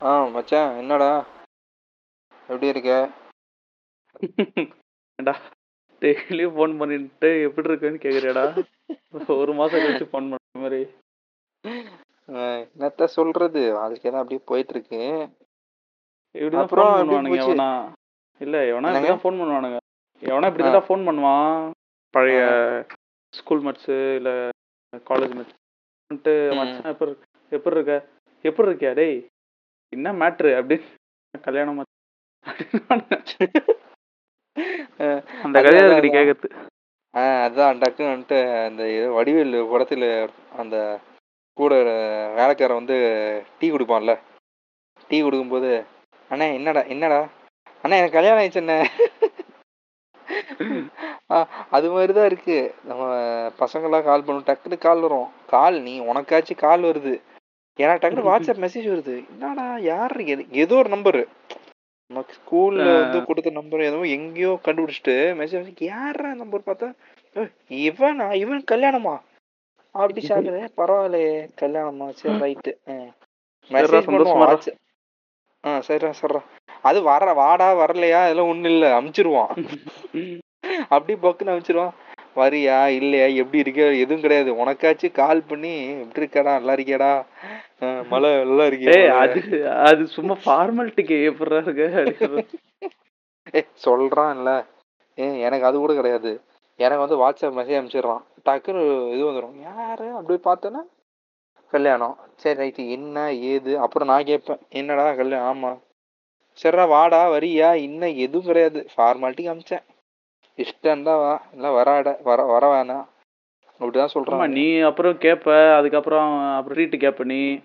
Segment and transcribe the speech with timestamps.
[0.00, 1.10] ஆ மச்சான் என்னடா?
[2.48, 2.92] எப்படி இருக்க?
[5.18, 5.34] ஏன்டா
[6.02, 8.44] டெய்லியும் ஃபோன் பண்ணிட்டு எப்படி இருக்குன்னு கேக்குறியாடா?
[9.36, 10.80] ஒரு மாசம் கழிச்சு ஃபோன் பண்ற மாதிரி.
[12.58, 13.60] என்னத்த சொல்றது?
[13.72, 15.00] வாழ்க்கை தான் அப்படியே போயிட்டு இருக்கு
[16.34, 17.40] இப்படிதான் ஃபோன் பண்ணுவானுங்க?
[17.42, 17.70] எவனா?
[18.40, 18.92] இல்ல எவனா?
[18.92, 19.78] இப்படிதான் ஃபோன் பண்ணுவானுங்க.
[20.22, 21.50] எவனா இப்படி தான் ஃபோன் பண்ணுவான்?
[22.14, 22.38] பழைய
[23.34, 24.30] ஸ்கூல் மேட்ஸ் இல்ல
[25.06, 25.54] காலேஜ் மேட்ச்
[26.10, 26.56] வந்துட்டு ம்.
[26.58, 27.94] மச்சான் எப்படி இருக்க எப்படி இருக்க?
[28.44, 29.18] எப்படி இருக்கியா டேய்?
[29.92, 31.82] என்ன மேட்ரு அப்படின்னு கல்யாணம்.
[35.42, 35.82] அந்த அதான், கதையா
[37.14, 38.82] அதான், டக்குன்னு வந்துட்டு அந்த
[39.16, 40.04] வடிவேல் படத்துல
[40.56, 40.76] அந்த
[41.58, 41.74] கூட
[42.38, 42.96] வேலைக்காரன் வந்து
[43.58, 44.12] டீ குடிப்பான்ல.
[45.08, 45.70] டீ கொடுக்கும்போது
[46.30, 47.20] அண்ணே என்னடா என்னடா?
[47.82, 48.78] அண்ணா எனக்கு கல்யாணம் ஆயிடுச்சு அண்ணே.
[51.30, 51.36] ஆ,
[51.70, 52.58] அது மாதிரி தான் இருக்கு.
[52.84, 53.04] நம்ம
[53.58, 55.28] பசங்களாம் கால் பண்ணும் டக்குன்னு கால் வரும்.
[55.46, 57.14] கால் நீ உனக்காச்சும் கால் வருது.
[57.78, 59.14] எனக்கு டக்குன்னு வாட்ஸ்அப் மெசேஜ் வருது.
[59.32, 60.14] என்னடா யார்
[60.62, 61.22] ஏதோ ஒரு நம்பரு
[62.10, 66.88] நமக்கு ஸ்கூல்ல வந்து கொடுத்த நம்பர் ஏதோ எங்கேயோ கண்டுபிடிச்சிட்டு மெசேஜ் யாரா நம்பர் பார்த்தா?
[67.82, 68.26] இவனா?
[68.34, 69.14] இவன் கல்யாணமா?
[69.94, 72.06] அப்படி சாப்பிடுற பரவாயில்லையே கல்யாணமா?
[72.20, 72.72] சரி ரைட்டு
[73.70, 74.44] மெசேஜ் பண்ணுவோம்
[75.64, 76.40] ஆ சரிடா சரிடா.
[76.84, 78.18] அது வர வாடா வரலையா?
[78.24, 78.86] அதெல்லாம் ஒண்ணும் இல்ல.
[78.98, 79.52] அமுச்சிருவான்.
[80.94, 81.94] அப்படி பக்குன்னு அனுப்பிச்சிருவான்
[82.42, 82.78] வரியா?
[83.00, 83.26] இல்லையா?
[83.42, 84.50] எப்படி இருக்க எதுவும் கிடையாது.
[84.64, 87.12] உனக்காச்சும் கால் பண்ணி எப்படி இருக்கடா நல்லா இருக்கியாடா.
[88.10, 89.40] மழை நல்லா ஏய் இருக்கியா அது
[89.88, 91.60] அது சும்மா ஃபார்மாலிட்டிக்கு எப்படிடா
[92.02, 92.44] இருக்கு.
[93.54, 94.52] ஏ சொல்றான்ல.
[95.18, 96.32] ஏ எனக்கு அது கூட கிடையாது.
[96.86, 98.24] எனக்கு வந்து வாட்ஸ்அப் மெசேஜ் அனுப்பிச்சிடுறான்.
[98.46, 98.82] டக்குன்னு
[99.14, 100.08] இது வந்துடும் யாரு?
[100.18, 100.82] அப்படி பார்த்தோன்னா
[101.72, 102.16] கல்யாணம்.
[102.42, 103.72] சரி ரைட்டு என்ன ஏது?
[103.84, 104.60] அப்புறம் நான் கேட்பேன்.
[104.80, 105.48] என்னடா கல்யாணம்?
[105.52, 105.72] ஆமா.
[106.62, 107.70] சரிடா வாடா வரியா?
[107.86, 108.80] இன்னும் எதுவும் கிடையாது.
[108.94, 109.84] ஃபார்மாலிட்டிக்கு அமிச்சேன்
[110.58, 111.42] இஷ்டம் இருந்தா வா.
[111.52, 113.06] இல்லை வராட வர வர வேணாம்.
[113.78, 117.60] அப்படிதான் ஆமா சொல்றான் நீ அப்புறம் கேப்ப அதுக்கப்புறம் அப்புறம் ட்ரீட் கேப்ப நீ.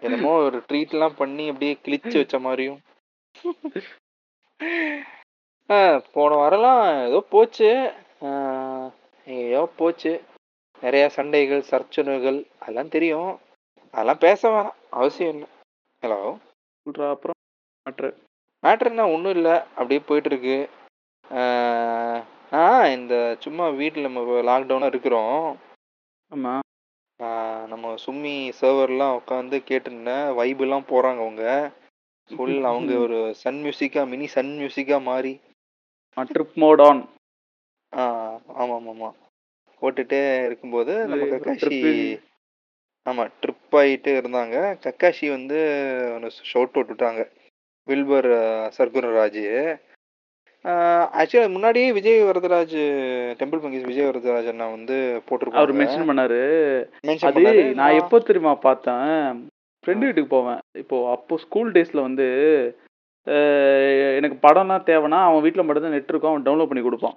[0.00, 2.80] என்னமோ ஒரு ட்ரீட் எல்லாம் பண்ணி அப்படியே கிழிச்சு வச்ச மாதிரியும்.
[5.70, 7.92] ஆ, போன வாரம்லாம் ஏதோ போச்சு.
[9.26, 10.22] ஏதோ போச்சு.
[10.80, 13.38] நிறைய சண்டைகள் சர்ச்சனைகள் அதெல்லாம் தெரியும்.
[13.90, 14.90] அதெல்லாம் பேச வேணாம்.
[14.90, 15.48] அவசியம் இல்லை.
[16.02, 16.36] ஹலோ
[16.84, 17.36] சொல்றா அப்புறம்
[17.90, 18.14] matter.
[18.62, 19.08] மேட்ரு என்ன?
[19.08, 19.58] ஒன்றும் இல்லை.
[19.58, 20.68] அப்படியே போயிட்டு இருக்கு.
[21.32, 25.58] ஆ, இந்த சும்மா வீட்டில் நம்ம லாக்டவுனாக இருக்கிறோம்.
[26.36, 26.58] ஆமா.
[27.22, 30.26] ஆ, நம்ம சும்மி சர்வர்லாம் உட்காந்து கேட்டுருந்தேன்.
[30.38, 31.72] வைபெல்லாம் போகிறாங்க அவங்க.
[32.36, 35.40] ஃபுல் அவங்க ஒரு சன் மியூசிக்காக மினி சன் மியூசிக்காக மாறி.
[36.16, 37.08] ட்ரிப் மோட் ஆன்
[37.96, 38.04] ஆ
[38.46, 39.14] ஆமாம் ஆமாம்
[39.80, 42.20] போட்டுட்டே இருக்கும்போது நம்ம இது கக்காஷி trip-
[43.02, 44.56] ஆமாம் ட்ரிப் ஆகிட்டு இருந்தாங்க.
[44.80, 45.56] கக்காஷி வந்து
[46.52, 47.28] ஷவுட் அவுட் விட்டாங்க
[47.86, 48.30] வில்பர்
[48.78, 49.76] சர்க்குணராஜ்.
[51.20, 52.78] ஆக்சுவலாக முன்னாடியே விஜய் வரதராஜ்
[53.40, 56.40] டெம்பிள் பங்கீஸ் விஜய் வரதராஜ் அண்ணா வந்து அவர் போட்டிருப்பாங்க மென்ஷன் பண்ணாரு
[57.30, 57.42] அது
[57.80, 59.42] நான் எப்போ தெரியுமா பார்த்தேன்?
[59.84, 60.60] ஃப்ரெண்டு வீட்டுக்கு போவேன்.
[60.82, 62.26] இப்போ அப்போ ஸ்கூல் டேஸ்ல வந்து
[64.16, 66.32] எனக்கு படம்லாம் தேவைன்னா அவன் வீட்டில் மட்டும்தான் நெட் இருக்கும்.
[66.32, 67.16] அவன் டவுன்லோட் பண்ணி கொடுப்பான்.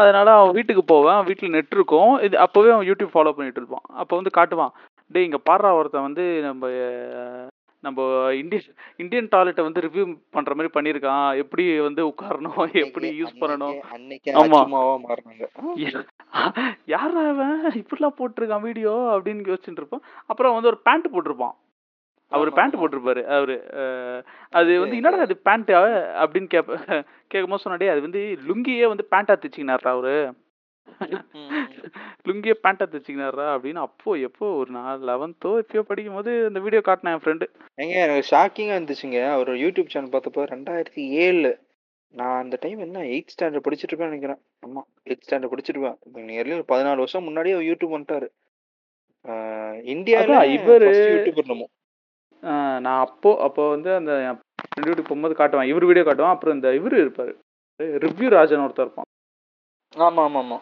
[0.00, 1.20] அதனால அவன் வீட்டுக்கு போவேன்.
[1.28, 2.12] வீட்டில் நெட் இருக்கும்.
[2.26, 3.86] இது அப்போவே அவன் யூடியூப் ஃபாலோ பண்ணிட்டு இருப்பான்.
[4.02, 4.72] அப்போ வந்து காட்டுவான்.
[5.14, 6.70] டேய் இங்கே பாடுறா ஒருத்தன் வந்து நம்ம
[7.80, 8.64] நம்ம இந்தியன்
[8.96, 11.36] இந்தியன் டாய்லெட்டை வந்து ரிவ்யூ பண்ணுற மாதிரி பண்ணியிருக்கான்.
[11.36, 12.74] எப்படி வந்து உட்காரணும்?
[12.84, 13.76] எப்படி யூஸ் பண்ணணும்?
[14.42, 14.60] ஆமா.
[16.86, 21.56] யாரா அவன் இப்படிலாம் போட்டிருக்கான் வீடியோ அப்படின்னு யோசிச்சுட்டு இருப்பான் அப்புறம் வந்து ஒரு பேண்ட் போட்டிருப்பான்.
[22.32, 22.74] அவர் பேண்ட்.
[22.74, 23.56] போட்டிருப்பாரு அவரு.
[24.50, 25.70] அது வந்து என்னடா அது பேண்ட்
[26.24, 30.16] அப்படின்னு கேப்ப கேட்கும்போது சொன்னாடே அது வந்து லுங்கியே வந்து பேண்டா தைச்சிக்கினாரா அவரு?
[32.26, 34.46] லுங்கியே பேண்டா தைச்சிக்கினாரா அப்படின்னு அப்போ எப்போ?
[34.54, 39.18] ஒரு நான் லெவன்த்தோ எப்பயோ படிக்கும் போது அந்த வீடியோ காட்டினேன் என் ஃப்ரெண்டு ஏங்க எனக்கு ஷாக்கிங்கா இருந்துச்சுங்க.
[39.32, 41.50] அவர் யூடியூப் சேனல் பார்த்தப்போ ரெண்டாயிரத்தி ஏழு.
[42.14, 44.40] நான் அந்த டைம் என்ன எயிட் ஸ்டாண்டர்ட் படிச்சுட்டு இருப்பேன் நினைக்கிறேன்.
[44.66, 48.28] ஆமா எயிட் ஸ்டாண்டர்ட் படிச்சுட்டு இருப்பேன் நியர்லி ஒரு பதினாலு வருஷம் முன்னாடியே அவர் யூடியூப் வந்துட்டாரு.
[50.20, 51.66] அதான் இவரு- யூடியூபர் நம்ம
[52.80, 54.12] நான் அப்போ அப்போ வந்து அந்த
[54.76, 55.68] வீட்டுக்கு போகும்போது காட்டுவான்.
[55.68, 56.34] இவர் வீடியோ காட்டுவான்.
[56.34, 57.32] அப்புறம் இந்த இவர் இருப்பாரு.
[58.04, 59.08] ரிவ்யூ ராஜன் ஒருத்தர் இருப்பான்.
[59.96, 60.58] ஆமா ஆமா ஆமா.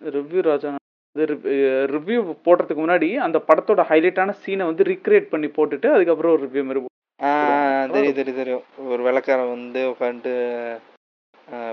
[0.00, 0.70] ரிவ்யூ ராஜா
[1.92, 6.86] ரிவ்யூ போடுறதுக்கு முன்னாடி அந்த படத்தோட ஹைலைட்டான சீனை வந்து ரீக்ரியேட் பண்ணி போட்டுட்டு அதுக்கப்புறம் ஒரு ரிவ்யூ மாதிரி
[7.20, 8.62] ஆஹ் தெரியும் தெரியும் தெரியும்.
[8.90, 10.34] ஒரு வெள்ளக்காரன் வந்து உட்காந்துட்டு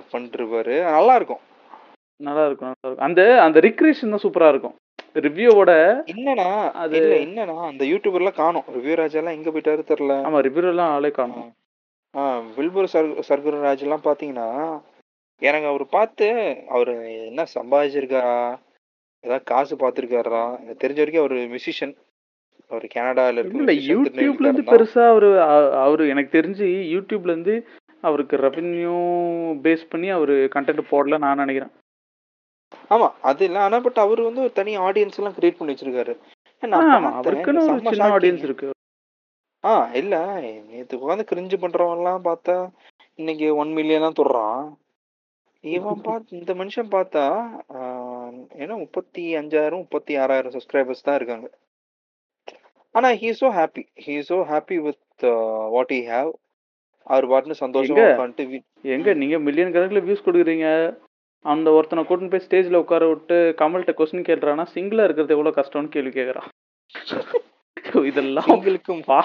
[0.09, 1.43] பண்ணிட்டு இருப்பாரு நல்லா இருக்கும்
[2.19, 4.75] நல்லா இருக்கும் நல்லா இருக்கும் அந்த அந்த ரிக்ரியேஷன் தான் சூப்பரா இருக்கும்.
[5.25, 5.71] ரிவ்யூவோட
[6.11, 6.47] என்னன்னா
[6.81, 8.65] அது- இல்ல என்னன்னா அந்த யூடியூபர்லாம் காணோம்.
[8.75, 11.47] ரிவ்யூ ராஜாலாம் எங்க போயிட்டாரு தெரியல ஆமா ரிவ்யூ எல்லாம் ஆளே காணும்.
[12.13, 12.23] ஆ
[12.57, 14.47] வில்பூர் சர் சர்க்குருராஜ் எல்லாம் பாத்தீங்கன்னா
[15.41, 16.27] எனக்கு அவர் பார்த்து
[16.69, 16.91] அவர்
[17.25, 18.37] என்ன சம்பாதிச்சிருக்காரா
[19.23, 21.95] ஏதாவது காசு பார்த்துருக்காரா எனக்கு தெரிஞ்ச வரைக்கும் அவர் மியூசிஷியன்
[22.71, 24.71] அவர் கனடால இருக்க இல்ல யூடியூப்ல இருந்து தான்.
[24.73, 25.27] பெருசா அவரு
[25.81, 27.55] அவரு எனக்கு தெரிஞ்சு யூடியூப்ல இருந்து
[28.03, 28.95] அவருக்கு ரெவென்யூ
[29.61, 31.71] பேஸ் பண்ணி அவரு கண்டென்ட் போடல நான் நினைக்கிறேன்.
[32.91, 33.59] ஆமா அது இல்ல.
[33.59, 36.13] ஆனா பட் அவர் வந்து ஒரு தனி ஆடியன்ஸ் எல்லாம் கிரியேட் பண்ணி வச்சிருக்காரு.
[37.13, 38.09] அவருக்குன்னு ஒரு சின்ன.
[38.15, 38.67] ஆடியன்ஸ் இருக்கு.
[39.63, 40.15] ஆ இல்ல.
[40.67, 42.55] நேத்து உட்காந்து கிரிஞ்சு பண்றவன்லாம் பார்த்தா
[43.19, 44.61] இன்னைக்கு ஒன் மில்லியனா தொடுறான்.
[45.75, 47.23] இவன் பார்த்து இந்த மனுஷன் பார்த்தா
[48.61, 51.47] ஏன்னா முப்பத்தி அஞ்சாயிரம் முப்பத்தி ஆறாயிரம் சப்ஸ்கிரைபர்ஸ் தான் இருக்காங்க.
[52.95, 55.25] ஆனா he so happy he so happy with
[55.75, 56.31] what he have
[57.07, 58.13] அவர் பாட்டுன்னு சந்தோஷமா எங்க?
[58.13, 58.59] உட்காந்துட்டு
[58.95, 59.13] எங்க?
[59.21, 60.67] நீங்க மில்லியன் கணக்குல வியூஸ் கொடுக்குறீங்க.
[61.45, 66.13] அந்த ஒருத்தனை கூட்டின்னு போய் ஸ்டேஜ்ல உட்கார விட்டு கமல்கிட்ட கொஸ்டின் கேட்கறானா சிங்கிளா இருக்கிறது எவ்வளவு கஷ்டம்னு கேள்வி
[66.13, 66.49] கேக்குறான்
[68.05, 69.19] இதெல்லாம் சிங்களுக்கும் பா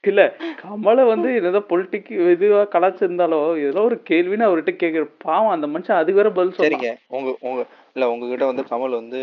[0.00, 0.22] இல்ல
[0.62, 6.20] கமலை வந்து ஏதோ பொலிட்டிக் இதுவா கலாச்சிருந்தாலோ ஏதோ ஒரு கேள்வின்னு அவர்கிட்ட கேக்குற பாவம் அந்த மனுஷன் அதுக்கு
[6.22, 6.90] வேற பதில் சரிங்க.
[7.08, 9.20] உங்க உங்க இல்ல உங்ககிட்ட வந்து கமல் வந்து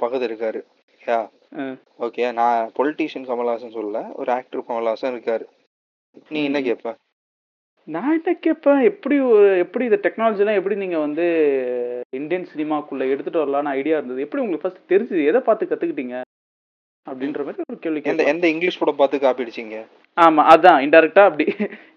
[0.00, 0.60] பக்கத்துல இருக்காரு.
[1.02, 1.28] யா?
[1.50, 1.76] ம்.
[2.00, 5.44] ஓகே நான் பொலிட்டீஷியன் கமல்ஹாசன் சொல்லல ஒரு ஆக்டர் கமல்ஹாசன் இருக்காரு.
[6.28, 6.64] நீ என்ன ம்.
[6.64, 6.94] கேப்ப?
[7.88, 11.26] நான் என்ன கேட்பேன் எப்படி ஒரு எப்படி இந்த டெக்னாலஜிலாம் எப்படி நீங்க வந்து
[12.10, 14.20] இந்தியன் சினிமாக்குள்ள எடுத்துட்டு வரலாம்னு ஐடியா இருந்தது?
[14.20, 15.26] எப்படி உங்களுக்கு ஃபர்ஸ்ட் தெரிஞ்சது?
[15.26, 16.16] எதை பார்த்து கத்துக்கிட்டீங்க?
[17.06, 19.76] அப்படின்ற மாதிரி ஒரு கேள்வி எந்த எந்த இங்கிலீஷ் படம் பார்த்து காப்பி அடிச்சீங்க?
[20.16, 21.46] ஆமா அதான் இன்டெரக்டா அப்படி.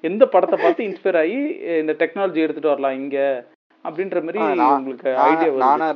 [0.09, 1.39] எந்த படத்தை பார்த்து இன்ஸ்பயர் ஆகி
[1.81, 3.17] இந்த டெக்னாலஜி எடுத்துட்டு வரலாம் இங்க?
[3.85, 4.39] அப்படின்ற மாதிரி
[4.77, 5.87] உங்களுக்கு ஐடியா நானா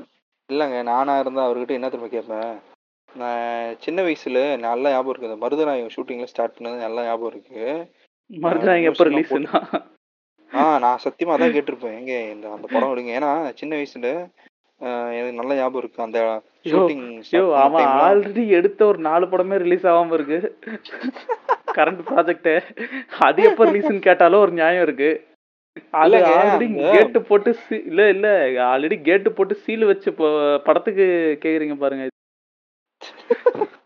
[0.49, 2.53] இல்லைங்க நானா இருந்தா அவர்கிட்ட என்ன திரும்ப கேட்பேன்?
[3.09, 5.29] நான் சின்ன வயசுல நல்லா ஞாபகம் இருக்கு.
[5.29, 7.63] இந்த மருதநாயகம் ஷூட்டிங்ல ஸ்டார்ட் பண்ணது நல்லா ஞாபகம் இருக்கு.
[8.29, 9.59] மறுநாள் எப்போ ரிலீஸ்னா
[10.51, 11.95] ஆ நான் சத்தியமா அதான் கேட்டிருப்பேன்.
[11.99, 13.11] எங்க இந்த அந்த படம் விடுங்க.
[13.19, 14.09] ஏன்னா சின்ன வயசுல
[15.17, 16.05] எனக்கு நல்ல ஞாபகம் இருக்கு.
[16.07, 16.19] அந்த
[16.71, 17.03] ஷூட்டிங்
[17.63, 20.39] அவன் ஆல்ரெடி எடுத்த ஒரு நாலு படமே ரிலீஸ் ஆகாம இருக்கு.
[21.77, 22.49] கரண்ட் ப்ராஜெக்ட்
[23.27, 25.11] அது எப்போ ரிலீஸ்னு கேட்டாலும் ஒரு நியாயம் இருக்கு.
[26.01, 27.51] அது ஆல்ரெடி கேட்டு போட்டு
[27.91, 28.27] இல்ல இல்ல.
[28.71, 30.09] ஆல்ரெடி கேட்டு போட்டு சீல் வச்சு
[30.67, 31.05] படத்துக்கு
[31.45, 32.05] கேக்குறீங்க பாருங்க.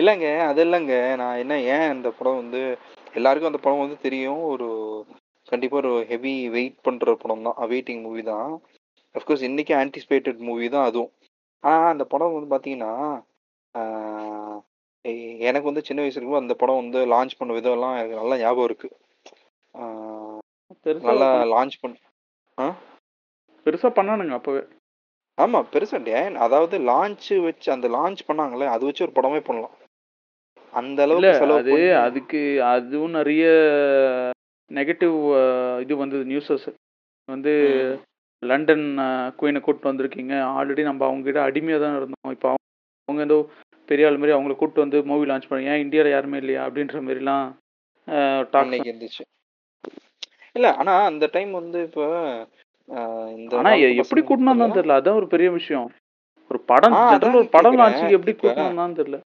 [0.00, 0.94] இல்லைங்க அது இல்லைங்க.
[1.20, 2.60] நான் என்ன ஏன் இந்த படம் வந்து
[3.18, 4.42] எல்லாருக்கும் அந்த படம் வந்து தெரியும்.
[4.52, 4.68] ஒரு
[5.48, 8.48] கண்டிப்பா ஒரு ஹெவி வெயிட் பண்ற படம் தான் வெயிட்டிங் மூவி தான்.
[9.16, 11.10] அஃப்கோர்ஸ் இன்னைக்கு ஆன்டிசிபேட்டட் மூவி தான் அதுவும்.
[11.60, 12.66] ஆனா அந்த படம் வந்து
[15.02, 18.36] எ- எனக்கு வந்து சின்ன வயசுல இருக்கும்போது அந்த படம் வந்து லான்ச் பண்ண விதம் எல்லாம் எனக்கு நல்லா
[18.36, 18.96] ஞாபகம் இருக்கு.
[21.00, 21.96] நல்லா லான்ச் பண்ண
[23.64, 24.58] பெருசா பண்ணானுங்க அப்பவே.
[25.42, 29.70] ஆமா பெருசா டே- அதாவது லான்ச் வச்சு அந்த லான்ச் பண்ணாங்களே அது வச்சு ஒரு படமே பண்ணலாம்.
[30.72, 31.60] அந்த அளவுக்கு செலவு
[31.94, 33.46] அதுக்கு அதுவும் நிறைய
[34.70, 35.18] நெகட்டிவ்
[35.80, 36.74] இது வந்தது நியூஸஸ்
[37.26, 37.50] வந்து.
[38.38, 38.98] லண்டன்
[39.38, 40.34] குயினை கூப்பிட்டு வந்திருக்கீங்க.
[40.56, 42.30] ஆல்ரெடி நம்ம அவங்க கிட்ட அடிமையா தான் இருந்தோம்.
[42.30, 42.54] இப்போ
[43.04, 43.48] அவங்க ஏதோ
[43.86, 46.66] பெரிய ஆள் மாதிரி அவங்கள கூப்பிட்டு வந்து மூவி லான்ச் பண்ணி ஏன் இந்தியாவில் யாருமே இல்லையா?
[46.66, 49.24] அப்படின்ற மாதிரிலாம் அன்னைக்கு இருந்துச்சு.
[50.52, 52.04] இல்ல ஆனா அந்த டைம் வந்து இப்ப
[53.36, 54.98] இந்த ஆனா எ- காலத்து எப்படி பார்த்தீங்கன்னா, தெரியல.
[54.98, 55.92] அதான் ஒரு பெரிய விஷயம்.
[56.50, 57.78] ஒரு படம் ஒரு படம்.
[57.78, 59.20] லான்ச்சுக்கு எப்படி கூட்டணும் தெரியல.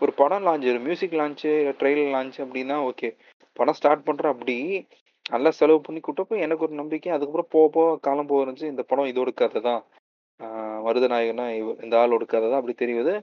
[0.00, 3.16] ஒரு படம் லான்ச் ஒரு மியூசிக் லான்ச் ட்ரெயிலர் லான்ச் அப்படின்னா ஓகே
[3.52, 4.86] படம் ஸ்டார்ட் பண்ற அப்படி
[5.30, 7.12] நல்லா செலவு பண்ணி கூட்டப்போ எனக்கு ஒரு நம்பிக்கை.
[7.12, 9.84] அதுக்கப்புறம் போக போக காலம் போக இருந்துச்சு இந்த படம் இதோட கதை தான்.
[10.84, 13.20] மருதநாயகனா இவ- இந்த ஆளோட கதை தான் அப்படி தெரியுது.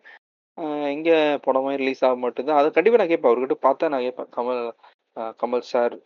[0.84, 2.58] எங்க படமே ரிலீஸ் ஆக மாட்டேங்குது.
[2.58, 3.34] அதை கண்டிப்பா நான் கேட்பேன்.
[3.34, 4.30] அவர்கிட்ட பார்த்தா நான் கேட்பேன்.
[4.38, 4.72] கமல்
[5.18, 6.00] கமல் சார்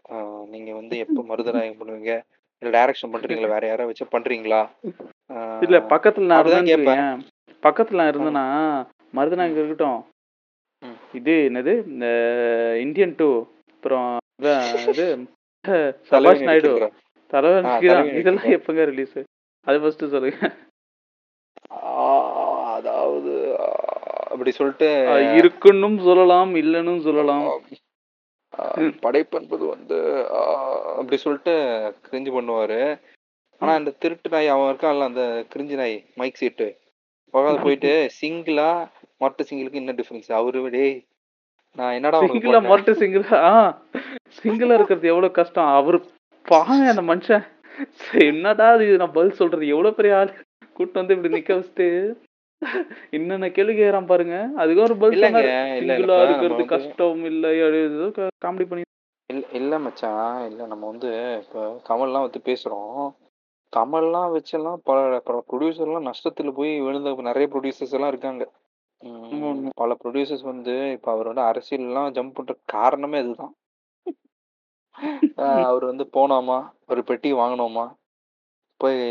[0.45, 2.21] நீங்க வந்து எப்போ மருதநாயகம் பண்ணுவீங்க?
[2.59, 3.47] இல்ல டைரக்ஷன் பண்றீங்களா?
[3.47, 4.69] வேற யாராவது வச்சு பண்றீங்களா?
[5.63, 7.27] இல்ல பக்கத்துல நான் இருந்தேன்னு கேட்பேன்.
[7.61, 10.05] பக்கத்துல நான் இருந்தேன்னா மருதநாயகம் இருக்கட்டும்.
[11.13, 11.87] இது என்னது?
[11.87, 12.07] இந்த
[12.81, 14.17] இந்தியன் டூ அப்புறம்
[14.87, 15.17] இது
[16.09, 16.71] சபாஷ் நாயுடு.
[17.33, 17.67] தலைவன்
[18.19, 18.49] இதெல்லாம்.
[18.57, 19.17] எப்பங்க ரிலீஸ்
[19.67, 20.49] அது ஃபர்ஸ்ட் சொல்லுங்க.
[22.77, 23.33] அதாவது
[24.33, 24.89] அப்படி சொல்லிட்டு
[25.39, 27.45] இருக்குன்னும் சொல்லலாம் இல்லைன்னும் சொல்லலாம்.
[29.05, 29.97] படைப்பென்பது வந்து
[30.99, 31.53] அப்படி சொல்லிட்டு
[32.07, 32.81] கிரிஞ்சு பண்ணுவாரு.
[33.61, 35.23] ஆனா அந்த திருட்டு நாய் அவன் இருக்கான்ல அந்த
[35.53, 36.67] கிரிஞ்சு நாய் மைக் சீட்டு
[37.33, 38.69] உட்காந்து போயிட்டு சிங்கிளா
[39.23, 40.95] மொட்டை சிங்கிளுக்கு என்ன டிஃபரன்ஸ் அவரு டேய்
[41.77, 42.59] நான் என்னடா சிங்கிளா?
[42.71, 43.39] மொட்டை சிங்கிளா
[44.37, 45.71] சிங்கிளா இருக்கிறது எவ்வளவு கஷ்டம்?
[45.73, 45.97] அவரு
[46.45, 47.43] பாங்க அந்த மனுஷன்.
[48.25, 48.97] என்னடா இது?
[48.97, 50.31] நான் பதில் சொல்றது எவ்வளவு பெரிய ஆள்?
[50.75, 51.87] கூட்டு வந்து இப்படி நிக்க வச்சுட்டு
[53.09, 54.35] என்னென்ன கேள்வி கேக்குறான் பாருங்க.
[54.55, 55.25] அதுக்கு ஒரு பதில்
[55.79, 58.07] சிங்கிளா இருக்கிறது கஷ்டம் இல்ல ஏதோ
[58.45, 58.83] காமெடி பண்ணி
[59.29, 61.09] இல்ல இல்ல மச்சான் இல்ல நம்ம வந்து
[61.43, 63.03] இப்போ கமல்லாம் வந்து பேசுறோம்.
[63.73, 68.43] கமல்லாம் வச்செல்லாம் பல பல ப்ரொடியூசர்லாம் நஷ்டத்துல போய் விழுந்த நிறைய ப்ரொடியூசர்ஸ் எல்லாம் இருக்காங்க.
[69.75, 73.53] பல ப்ரொடியூசர்ஸ் வந்து இப்ப அவர் வந்து அரசியல்லாம் ஜம்ப் பண்ற காரணமே அதுதான்.
[75.61, 76.57] அவர் வந்து போனோமா?
[76.87, 77.85] ஒரு பெட்டி வாங்கினோமா?
[78.81, 79.01] போய்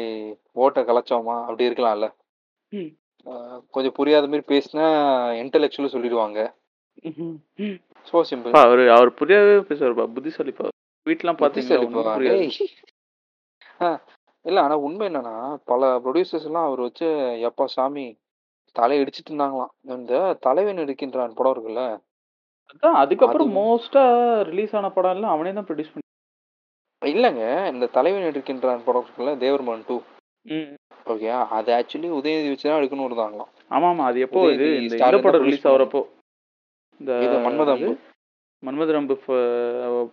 [0.53, 1.37] ஓட்டை கலைச்சோமா?
[1.41, 2.09] அப்படி இருக்கலாம்ல.
[3.71, 4.87] கொஞ்சம் புரியாத மாதிரி பேசினா
[5.43, 6.41] இன்டெலெக்சுவல் சொல்லிடுவாங்க.
[8.07, 10.67] ஸோ சிம்பிள் அவரு அவர் புரியாவே பேசுவாருப்பா புத்திசாலிப்பா.
[12.15, 12.39] புரியாது.
[12.39, 12.51] டேய்.
[13.81, 13.89] ஆ,
[14.45, 15.35] இல்ல ஆனா உண்மை என்னன்னா
[15.65, 17.07] பல ப்ரொடியூசர்ஸ் எல்லாம் அவர் வச்சு
[17.49, 18.07] எப்பா சாமி
[18.77, 19.73] தலை இடிச்சிட்டு இருந்தாங்களாம்.
[19.83, 21.85] இந்த தலைவன் எடுக்கின்றான் படம் இருக்குல்ல.
[22.75, 24.03] அதான் அதுக்கப்புறம் அது- மோஸ்டா
[24.49, 26.09] ரிலீஸ் ஆன படம் எல்லாம் அவனே தான் ப்ரொடியூஸ் பண்ணி
[27.03, 29.97] இல்லங்க இந்த தலைவன் எடுக்கின்றான் படம் இருக்குல்ல தேவர்மன் டூ
[31.07, 34.67] ஓகே அது ஆக்சுவலி உதயநிதி வச்சு தான் எடுக்கணும் இருந்தாங்களாம் ஆமா ஆமா அது எப்போ இது?
[34.79, 36.01] இந்த இந்த படம் ரிலீஸ் ஆகுறப்போ.
[37.01, 37.93] இந்த இது மன்மதம் இது
[38.63, 39.39] மன்மத அம்பு ஃப-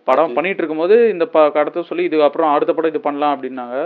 [0.08, 3.76] படம் அது- பண்ணிட்டு இருக்கும்போது இந்த ப படத்தை சொல்லி இது அப்புறம் அடுத்த படம் இது பண்ணலாம் அப்படின்னாங்க.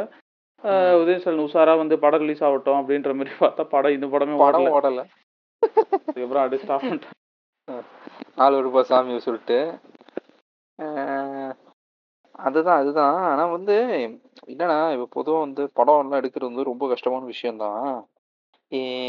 [0.64, 5.02] அஹ் உதயசல் உஷாரா வந்து படம் ரிலீஸ் ஆகட்டும் அப்படின்ற மாதிரி பார்த்தா படம் இந்த படமே படம் ஓடல.
[5.62, 6.88] அதுக்கப்புறம் அப்படியே ஸ்டாப்
[8.14, 9.78] பண்ணிட்டேன் நாலு ரூபாய் சாமியை சொல்லிட்டு
[12.32, 13.22] அதுதான் அதுதான்.
[13.22, 13.74] ஆனா வந்து
[14.46, 18.06] என்னன்னா இப்போ பொதுவா வந்து படம் எல்லாம் எடுக்கிறது வந்து ரொம்ப கஷ்டமான விஷயம்தான்.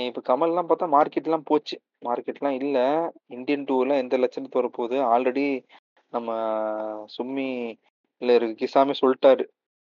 [0.05, 1.79] இப்போ கமல்லாம் பார்த்தா மார்க்கெட்லாம் போச்சு.
[2.05, 3.11] மார்க்கெட்லாம் இல்ல.
[3.25, 4.99] இந்தியன் டூலாம் எந்த லட்சணத்து வரப்போகுது?
[4.99, 5.63] ஆல்ரெடி
[6.09, 6.33] நம்ம
[7.17, 7.75] சும்மி
[8.17, 9.45] இல்ல இருக்கு கிசாமி சொல்லிட்டாரு.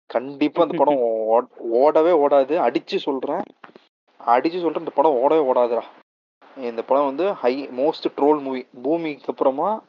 [0.06, 2.54] கண்டிப்பா அந்த படம் ஓட- ஓடவே ஓடாது.
[2.54, 3.42] அடிச்சு சொல்றேன்.
[4.18, 5.82] அடிச்சு சொல்றேன் இந்த படம் ஓடவே ஓடாதுடா.
[6.62, 9.82] இந்த படம் வந்து ஹை மோஸ்ட் ட்ரோல் மூவி பூமிக்கு அப்புறமா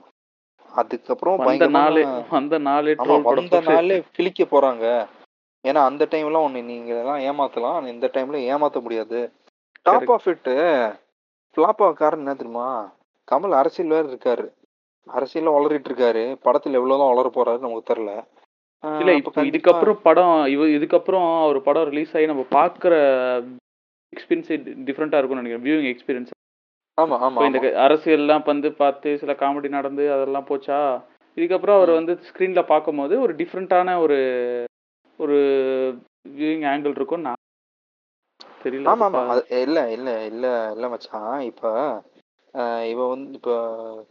[0.74, 5.08] அதுக்கப்புறம் வந்த நாளே வந்த நாளே வந்த நாளே கிழிக்க போறாங்க.
[5.68, 7.88] ஏன்னா அந்த டைம்ல ஒன்னு நீங்க எல்லாம் ஏமாத்தலாம்.
[7.88, 9.32] இந்த டைம்ல ஏமாத்த முடியாது.
[9.82, 10.12] டாப்.
[10.12, 10.48] ஆஃப் இட்
[11.54, 12.94] ஃபிளாப் ஆக காரணம் என்ன தெரியுமா?
[13.32, 14.46] கமல் அரசியல் வேற இருக்காரு.
[15.08, 16.24] அரசியல்ல வளரிட்டு இருக்காரு.
[16.46, 18.24] படத்துல எவ்வளவுதான் வளர போறாரு நமக்கு தெரியல.
[19.00, 22.94] இல்ல இப்போ இதுக்கப்புறம் படம் இவ இதுக்கப்புறம் ஒரு படம் ரிலீஸ் ஆகி நம்ம பாக்குற
[24.16, 24.54] எக்ஸ்பீரியன்ஸ்
[24.86, 25.64] டிஃப்ரெண்டா இருக்கும்னு நினைக்கிறேன்.
[25.64, 26.30] வியூவிங் எக்ஸ்பீரியன்ஸ்
[26.98, 27.72] ஆமா ஆமா இப்போ இந்த ஆமா.
[27.86, 30.80] அரசியல்லாம் வந்து பார்த்து சில காமெடி நடந்து அதெல்லாம் போச்சா?
[31.38, 31.98] இதுக்கப்புறம் அவர் ம்.
[32.00, 34.18] வந்து ஸ்க்ரீன்ல பார்க்கும்போது ஒரு டிஃப்ரெண்ட்டான ஒரு
[35.20, 35.38] ஒரு
[36.32, 37.40] வியூவிங் ஆங்கிள் இருக்கும் நான்
[38.64, 38.90] தெரியல.
[38.92, 41.40] ஆமா அது ஆமா அது இல்ல இல்ல இல்ல இல்ல மச்சான்.
[41.42, 41.64] இப்ப
[42.90, 43.52] இவ வந்து இப்ப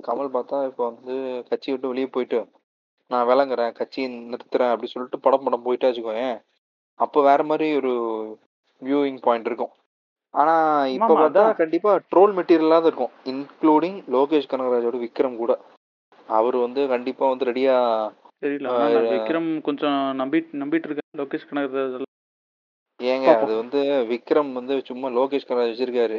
[0.03, 1.15] கமல் பார்த்தா இப்ப வந்து
[1.51, 2.39] கட்சி விட்டு வெளியே போயிட்டு
[3.11, 6.37] நான் விளங்குறேன் கட்சி நிறுத்துறேன் அப்படி சொல்லிட்டு படம் படம் போயிட்டா வச்சுக்கோயேன்.
[7.01, 7.93] அப்போ வேற மாதிரி ஒரு
[8.83, 9.73] வியூவிங் பாயிண்ட் இருக்கும்.
[10.35, 10.55] ஆனா
[10.97, 11.57] இப்ப பார்த்தா அதான்.
[11.61, 13.15] கண்டிப்பா ட்ரோல் மெட்டீரியலா தான் இருக்கும்.
[13.33, 15.53] இன்க்ளூடிங் லோகேஷ் கனகராஜோட விக்ரம் கூட.
[16.39, 17.75] அவர் வந்து கண்டிப்பா வந்து ரெடியா
[18.45, 18.69] தெரியல.
[19.15, 22.07] விக்ரம் கொஞ்சம் நம்பிட்டு நம்பிட்டு இருக்கேன் லோகேஷ் கனகராஜ்
[23.01, 23.29] ஏங்க.
[23.43, 23.81] அது வந்து
[24.13, 26.19] விக்ரம் வந்து சும்மா லோகேஷ் கனகராஜ் வச்சிருக்காரு.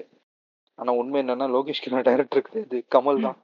[0.80, 3.38] ஆனா உண்மை என்னன்னா லோகேஷ் கனகராஜ் டைரக்டர் கிடையாது கமல் தான்.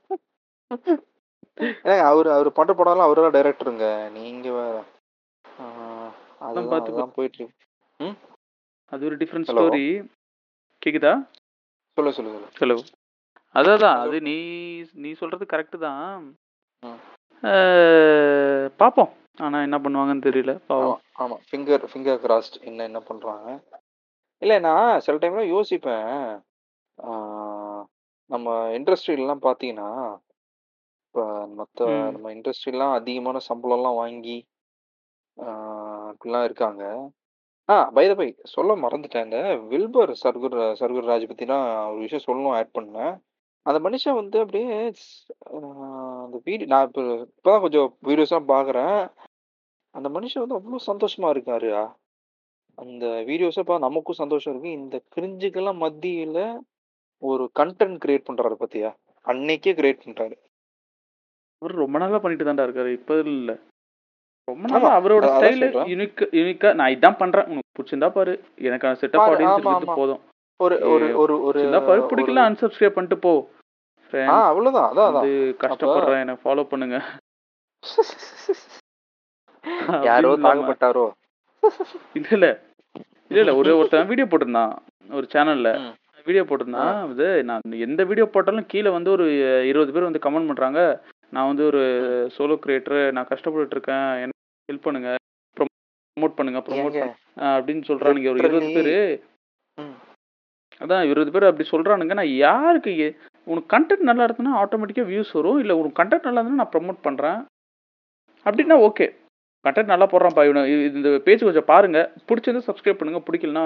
[1.91, 3.85] ஏங்க அவரு அவர் பண்ற படம்லாம் அவரெல்லாம் டைரக்டருங்க
[4.17, 4.75] நீங்க வேற.
[5.45, 6.11] ஆஹ்
[6.45, 7.45] அதுதான் பார்த்து போயிட்டு
[8.93, 9.49] அது ஒரு டிஃப்ரெண்ட்?
[9.51, 9.85] ஸ்டோரி
[10.87, 11.29] கேக்குதா?
[11.93, 12.75] சொல்லு சொல்லு சொல்லு.
[12.75, 12.83] ஹலோ
[13.53, 14.35] அதான் அது- அது நீ
[14.93, 16.35] நீ சொல்றது கரெக்டு தான்.
[16.79, 16.99] ம்.
[17.41, 20.59] அஹ், பார்ப்போம் ஆனா என்ன பண்ணுவாங்கன்னு தெரியல.
[20.67, 21.01] பாவம்.
[21.19, 23.63] ஆமா ஃபிங்கர் ஃபிங்கர் கிராஸ்ட் என்ன என்ன பண்றாங்க?
[24.37, 26.41] இல்ல நான் சில டைம்ல யோசிப்பேன்.
[28.25, 30.17] நம்ம இண்டஸ்ட்ரியிலலாம் பார்த்தீங்கன்னா
[31.05, 31.85] இப்போ மற்ற.
[32.11, 34.45] நம்ம இண்டஸ்ட்ரிலாம் அதிகமான சம்பளம்லாம் வாங்கி
[35.41, 37.11] இப்படிலாம் இருக்காங்க.
[37.69, 39.23] ஆ பை த பை சொல்ல மறந்துட்டேன்.
[39.23, 39.37] இந்த
[39.69, 43.19] வில்பர் சர்குர் சர்குர் ராஜ் நான் ஒரு விஷயம் சொல்லணும் ஆட் பண்ணேன்.
[43.61, 45.43] அந்த மனுஷன் வந்து அப்படியே ஸ்-
[46.23, 49.11] அந்த வீடியோ நான் இப்போ இப்போதான் கொஞ்சம் வீடியோஸ்லாம் பார்க்குறேன்
[49.89, 51.95] அந்த மனுஷன் வந்து அவ்வளோ சந்தோஷமா இருக்காரு.
[52.75, 54.71] அந்த வீடியோஸை பா நமக்கும் சந்தோஷம் இருக்கு.
[54.71, 56.59] இந்த கிரிஞ்சுக்கெல்லாம் மத்தியில
[57.19, 58.95] ஒரு கண்டென்ட் கிரியேட் பண்றாரு பாத்தியா?
[59.25, 60.37] அன்னைக்கே கிரியேட் பண்றாரு.
[61.57, 62.91] அவர் ரொம்ப நாளா பண்ணிட்டு தான்டா இருக்காரு.
[62.91, 63.57] இப்ப இல்ல.
[64.47, 65.63] ரொம்ப நாளா அவரோட ஸ்டைல்.
[65.91, 67.47] யுனிக் யுனிக்கா நான் இதான் பண்றேன்.
[67.51, 68.33] உனக்கு பிடிச்சிருந்தா பாரு.
[68.67, 69.97] எனக்கு செட்டப் பாரு, ஆடியன்ஸ்.
[69.99, 70.21] போதும்.
[70.59, 73.33] ஒரு ஒரு ஒரு ஒரு பாரு பிடிக்கல unsubscribe பண்ணிட்டு போ.
[74.43, 75.27] அவ்வளவுதான் அதான் அதான்.
[75.63, 76.97] கஷ்டப்படுறேன் எனக்கு ஃபாலோ பண்ணுங்க.
[80.07, 81.03] யாரோ தாக்கப்பட்டாரோ
[82.15, 82.47] இல்ல இல்ல.
[83.31, 84.73] இல்ல இல்ல ஒரு ஒருத்தன் வீடியோ போட்டிருந்தான்
[85.09, 85.69] ஒரு சேனல்ல.
[86.27, 89.25] வீடியோ போட்டிருந்தான் இது நான் எந்த வீடியோ போட்டாலும் கீழே வந்து ஒரு
[89.69, 90.79] இருபது பேர் வந்து கமெண்ட் பண்றாங்க.
[91.33, 91.81] நான் வந்து ஒரு
[92.35, 94.33] சோலோ கிரியேட்டர் நான் கஷ்டப்பட்டுட்டு இருக்கேன்
[94.71, 95.09] ஹெல்ப் பண்ணுங்க
[95.57, 96.97] ப்ரோமோட் பண்ணுங்க ப்ரோமோட்
[97.35, 98.95] அப்படின்னு சொல்றானுங்க ஒரு இருபது பேரு.
[100.79, 102.13] அதான் இருபது பேர் அப்படி சொல்றானுங்க.
[102.13, 102.93] நான் யாருக்கு
[103.51, 105.59] உனக்கு கண்டென்ட் நல்லா இருந்ததுன்னா ஆட்டோமேட்டிக்கா வியூஸ் வரும்.
[105.59, 107.39] இல்ல உனக்கு கண்டென்ட் நல்லா இருந்ததுன்னா நான் ப்ரோமோட் பண்றேன்.
[108.45, 109.07] அப்படின்னா ஓகே
[109.65, 110.61] கண்டென்ட் நல்லா போடுறான்ப்பா இவனை.
[110.93, 111.99] இந்த பேஜ் கொஞ்சம் பாருங்க.
[112.27, 113.23] பிடிச்சிருந்து சப்ஸ்கிரைப் பண்ணுங்க.
[113.27, 113.65] பிடிக்கலனா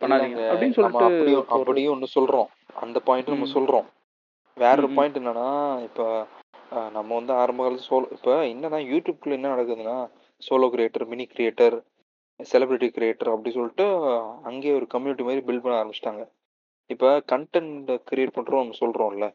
[0.00, 0.40] பண்ணாதீங்க.
[0.52, 1.44] அப்படின்னு சொல்லிட்டு.
[1.48, 2.48] அப்படியும் ஒண்ணு சொல்றோம்.
[2.74, 3.54] அந்த பாயிண்ட் நம்ம ம்.
[3.56, 3.86] சொல்றோம்.
[4.54, 4.88] வேற ஒரு.
[4.94, 5.48] பாயிண்ட் என்னன்னா
[5.82, 6.26] இப்ப
[6.92, 9.96] நம்ம வந்து ஆரம்ப காலத்துல சோலோ இப்ப என்னன்னா யூடியூப்குள்ள என்ன நடக்குதுன்னா
[10.42, 11.76] solo creator mini creator
[12.40, 13.84] celebrity creator அப்படி சொல்லிட்டு
[14.42, 16.22] அங்கேயே ஒரு கம்யூனிட்டி மாதிரி பில்ட் பண்ண ஆரம்பிச்சிட்டாங்க.
[16.90, 19.26] இப்ப கண்டென்ட் கிரியேட் நம்ம சொல்றோம்ல.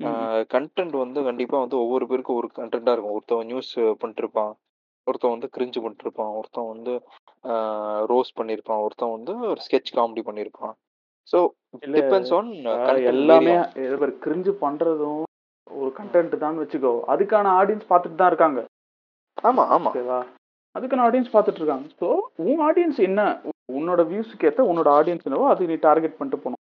[0.00, 0.44] ம்.
[0.54, 3.14] கண்டென்ட் வந்து கண்டிப்பா வந்து ஒவ்வொரு பேருக்கும் ஒரு கண்டென்ட்டா இருக்கும்.
[3.18, 4.52] ஒருத்தவன் நியூஸ் பண்ணிட்டு இருப்பான்
[5.06, 6.92] ஒருத்தன் வந்து கிரிஞ்சு பண்ணிட்டு இருப்பான் ஒருத்தன் வந்து
[8.06, 10.74] ரோஸ் பண்ணியிருப்பான் ஒருத்தன் வந்து ஒரு ஸ்கெட்ச் காமெடி பண்ணியிருப்பான்.
[11.32, 11.38] ஸோ
[11.80, 12.50] இல்ல, டிபெண்ட்ஸ் ஆன்
[13.12, 13.54] எல்லாமே
[14.26, 15.22] கிரிஞ்சு பண்றதும்
[15.70, 16.92] ஒரு கண்டென்ட் தான் வச்சுக்கோ.
[17.08, 18.60] அதுக்கான ஆடியன்ஸ் பார்த்துட்டு தான் இருக்காங்க.
[19.44, 19.90] ஆமா ஆமா.
[19.90, 20.20] ஓகேவா
[20.74, 21.86] அதுக்கான ஆடியன்ஸ் பார்த்துட்டு இருக்காங்க.
[22.00, 22.06] ஸோ
[22.44, 23.20] உன் ஆடியன்ஸ் என்ன?
[23.78, 26.60] உன்னோட வியூஸ்க்கு ஏற்ற உன்னோட ஆடியன்ஸ் என்னவோ அது நீ டார்கெட் பண்ணிட்டு போகணும்.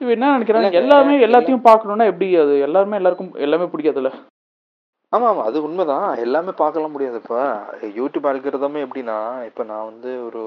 [0.00, 0.70] இவன் என்ன நினைக்கிறாங்க?
[0.80, 1.14] எல்லாமே.
[1.26, 2.26] எல்லாத்தையும் பார்க்கணும்னா எப்படி?
[2.36, 4.10] அது எல்லாருமே எல்லாருக்கும் எல்லாமே பிடிக்காதுல்ல?
[5.12, 5.42] ஆமா ஆமா.
[5.44, 6.06] அது உண்மைதான்.
[6.18, 7.36] எல்லாமே பார்க்கலாம் முடியாது இப்ப.
[7.98, 10.42] யூடியூப் அல்கிறதமே எப்படின்னா இப்ப நான் வந்து ஒரு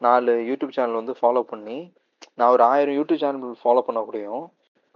[0.00, 1.76] நாலு யூடியூப் சேனல் வந்து ஃபாலோ பண்ணி
[2.38, 4.44] நான் ஒரு ஆயிரம் யூடியூப் சேனல் ஃபாலோ பண்ண முடியும்.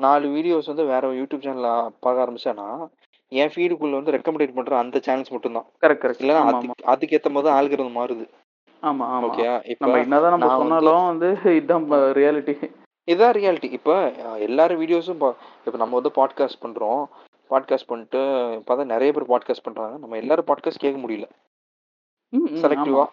[0.01, 1.71] நாலு வீடியோஸ் வந்து வேற யூடியூப் சேனல்ல
[2.05, 2.67] பார்க்க ஆரம்பிச்சேன்னா
[3.33, 7.49] என் ஃபீடுக்குள்ள வந்து ரெக்கமெண்டேட் பண்ற அந்த சேனல்ஸ் மட்டும் தான் கரெக்ட் கரெக்ட் ஆமா அதுக்கு அதுக்கேத்த மாதிரி
[7.49, 8.25] தான் ஆல்கிரதம் மாறுது.
[8.83, 9.27] ஆமா ஆமா.
[9.29, 11.29] ஓகே இப்போ நம்ம என்னதான் நம்ம சொன்னாலும் வந்து
[11.59, 11.87] இதுதான்
[12.21, 12.55] ரியாலிட்டி
[13.09, 13.95] இதான் ரியாலிட்டி இப்போ
[14.47, 15.21] எல்லாரும் வீடியோஸும்
[15.67, 17.03] இப்போ நம்ம வந்து பாட்காஸ்ட் பண்றோம்.
[17.51, 18.21] பாட்காஸ்ட் பண்ணிட்டு
[18.67, 19.95] பார்த்தா நிறைய பேர் பாட்காஸ்ட் பண்றாங்க.
[20.03, 21.29] நம்ம எல்லாரும் பாட்காஸ்ட் கேட்க முடியல.
[22.65, 23.05] செலக்டிவா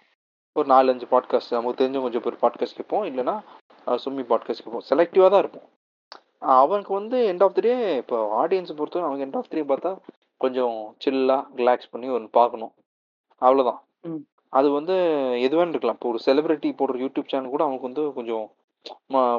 [0.56, 3.06] ஒரு நாலு அஞ்சு பாட்காஸ்ட் நமக்கு தெரிஞ்ச கொஞ்சம் பேர் பாட்காஸ்ட் கேட்போம்.
[3.12, 3.36] இல்லைன்னா
[4.04, 4.88] சும்மி பாட்காஸ்ட் கேட்போம்.
[4.92, 5.68] செலக்டிவா தான் இருப்போம்.
[6.56, 9.92] அவனுக்கு வந்து எண்ட் ஆஃப் த டே இப்போ ஆடியன்ஸை பொறுத்தவரை அவங்க எண்ட் ஆஃப் த டே பார்த்தா
[10.42, 12.74] கொஞ்சம் சில்லா ரிலாக்ஸ் பண்ணி ஒன்று பார்க்கணும்.
[13.42, 13.80] அவ்வளோதான்.
[14.54, 14.96] அது வந்து
[15.48, 15.98] எதுவான்னு இருக்கலாம்.
[16.00, 18.46] இப்போ ஒரு செலிபிரிட்டி போடுற யூடியூப் சேனல் கூட அவனுக்கு வந்து கொஞ்சம்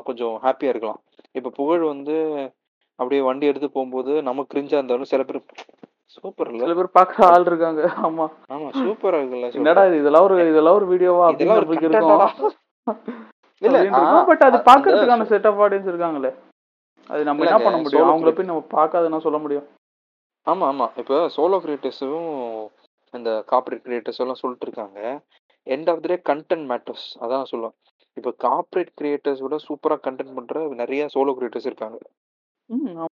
[0.08, 1.00] கொஞ்சம் ஹாப்பியா இருக்கலாம்.
[1.34, 2.16] இப்போ புகழ் வந்து
[2.98, 5.38] அப்படியே வண்டி எடுத்து போகும்போது நமக்கு கிரிஞ்சா இருந்தாலும் சில பேர்
[6.14, 6.62] சூப்பர் இல்ல.
[6.64, 7.82] சில பேர் பாக்குற ஆள் இருக்காங்க.
[8.06, 8.26] ஆமா.
[8.54, 10.00] ஆமா சூப்பரா இருக்குல்ல என்னடா இது?
[10.02, 12.28] இதெல்லாம் ஒரு இதெல்லாம் ஒரு வீடியோவா அப்படின்னு content-ஆடா.
[13.62, 14.26] இல்ல, இருக்கும்.
[14.30, 16.30] பட் அது பாக்குறதுக்கான செட் ஆஃப் ஆடியன்ஸ் இருக்காங்களே.
[17.10, 18.10] அது நம்ம என்ன பண்ண முடியும்?
[18.10, 19.66] அவங்கள போய் நம்ம பார்க்காதுன்னா சொல்ல முடியும்.
[20.46, 20.86] ஆமா ஆமா.
[21.00, 22.28] இப்போ சோலோ கிரியேட்டர்ஸும்
[23.14, 25.00] இந்த கார்ப்பரேட் கிரியேட்டர்ஸ் எல்லாம் சொல்லிட்டு இருக்காங்க.
[25.66, 27.76] End of the day content matters அதான் சொல்லுவேன்.
[28.16, 31.98] இப்போ கார்ப்பரேட் கிரியேட்டர்ஸ் விட சூப்பரா கண்டென்ட் பண்ற நிறைய சோலோ கிரியேட்டர்ஸ் இருக்காங்க.
[32.70, 33.10] ம், ஆமா.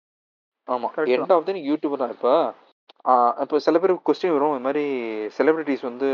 [0.68, 0.88] ஆமா.
[0.94, 2.34] Correct end of the YouTube தான் இப்போ.
[3.42, 4.52] இப்போ சில பேர் கொஸ்டின் வரும்.
[4.56, 4.84] இந்த மாதிரி
[5.38, 6.08] செலிபிரிட்டிஸ் வந்து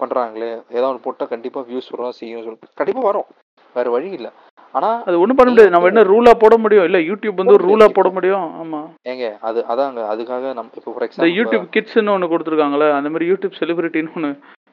[0.00, 3.28] பண்றாங்களே ஏதாவது ஒன்று போட்டா கண்டிப்பா வியூஸ் வரும் செய்யும் சொல்லு கண்டிப்பா வரும்.
[3.74, 4.28] வேற வழி இல்ல.
[4.74, 5.70] ஆனா அது ஒண்ணும் பண்ண முடியாது.
[5.70, 6.84] நம்ம என்ன ரூலா போட முடியும்?
[6.84, 7.88] இல்ல யூடியூப் வந்து ரூலா.
[7.88, 8.46] போட முடியும்?
[8.62, 8.80] ஆமா.
[9.08, 13.58] ஏங்க அது அதாங்க அதுக்காக நம்ம இப்போ ஃபார் எக்ஸாம்பிள் யூடியூப் கிட்ஸ்னு ஒண்ணு கொடுத்துருக்காங்களே அந்த மாதிரி யூடியூப்
[13.60, 14.30] செலிபிரிட்டின்னு ஒண்ணு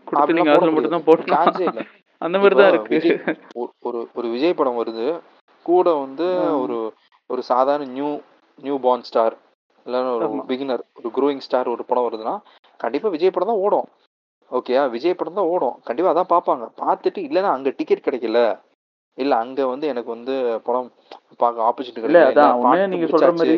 [0.08, 1.88] கொடுத்து நீங்க அதுல மட்டும் தான் போடணும்.
[2.22, 3.00] அந்த மாதிரி தான் இருக்கு.
[3.84, 5.08] ஒரு- ஒரு விஜய் படம் வருது.
[5.66, 6.28] கூட வந்து.
[6.62, 6.78] ஒரு
[7.30, 8.20] ஒரு சாதாரண நியூ
[8.60, 9.36] நியூ பார்ன் ஸ்டார்
[9.86, 10.28] இல்லைன்னா ஒரு.
[10.48, 12.36] பிகினர் ஒரு க்ரோயிங் ஸ்டார் ஒரு படம் வருதுன்னா
[12.80, 13.88] கண்டிப்பா விஜய் படம் தான் ஓடும்.
[14.52, 15.76] ஓகேயா விஜய் படம் தான் ஓடும்.
[15.84, 16.66] கண்டிப்பா அதான் பார்ப்பாங்க.
[16.82, 18.40] பார்த்துட்டு இல்லைன்னா அங்க டிக்கெட் கிடைக்கல.
[19.18, 20.34] இல்ல அங்க வந்து எனக்கு வந்து
[20.64, 20.90] படம்
[21.38, 23.32] பார்க்க ஆப்பர்ச்சுனிட்டி இல்ல அதான் நீங்க சொல்ற.
[23.40, 23.58] மாதிரி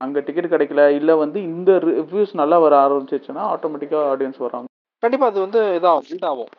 [0.00, 4.68] அங்க டிக்கெட் கிடைக்கல இல்ல வந்து இந்த ரிவ்யூஸ் நல்லா வர ஆரம்பிச்சிச்சுன்னா ஆட்டோமேட்டிக்கா ஆடியன்ஸ் வராங்க
[5.02, 6.50] கண்டிப்பா அது வந்து இதாகும் ஆகும்.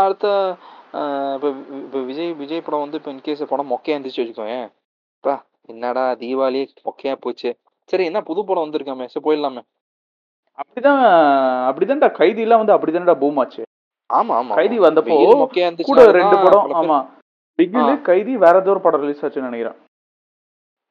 [0.00, 0.26] அடுத்த
[1.82, 4.56] இப்ப விஜய் விஜய் படம் வந்து இப்போ இன்கேஸ் படம் மொக்கையா இருந்துச்சு வச்சுக்கோங்க
[5.24, 5.34] பா
[5.68, 7.50] என்னடா தீபாவளி மொக்கையா போச்சு.
[7.90, 9.62] சரி என்ன புது படம் வந்திருக்காமே சரி போயிடலாமே.
[10.58, 11.02] அப்படிதான்
[11.68, 13.62] அப்படிதான்டா கைதி எல்லாம் வந்து அப்படிதான்டா பூம் ஆச்சு.
[14.10, 14.78] ஆமா ஆமா கைதி.
[14.86, 15.16] வந்தப்போ
[15.90, 16.98] கூட ரெண்டு படம் ஆமா.
[17.58, 17.92] பிகிலு.
[18.06, 19.78] கைதி வேற ஏதோ ஒரு படம் ரிலீஸ் ஆச்சுன்னு நினைக்கிறேன்.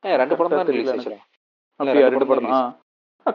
[0.04, 0.92] ரெண்டு படம் தான் ரிலீஸ்.
[0.94, 1.12] ஆச்சு
[1.80, 2.62] அப்படியா ரெண்டு படம் ஆ.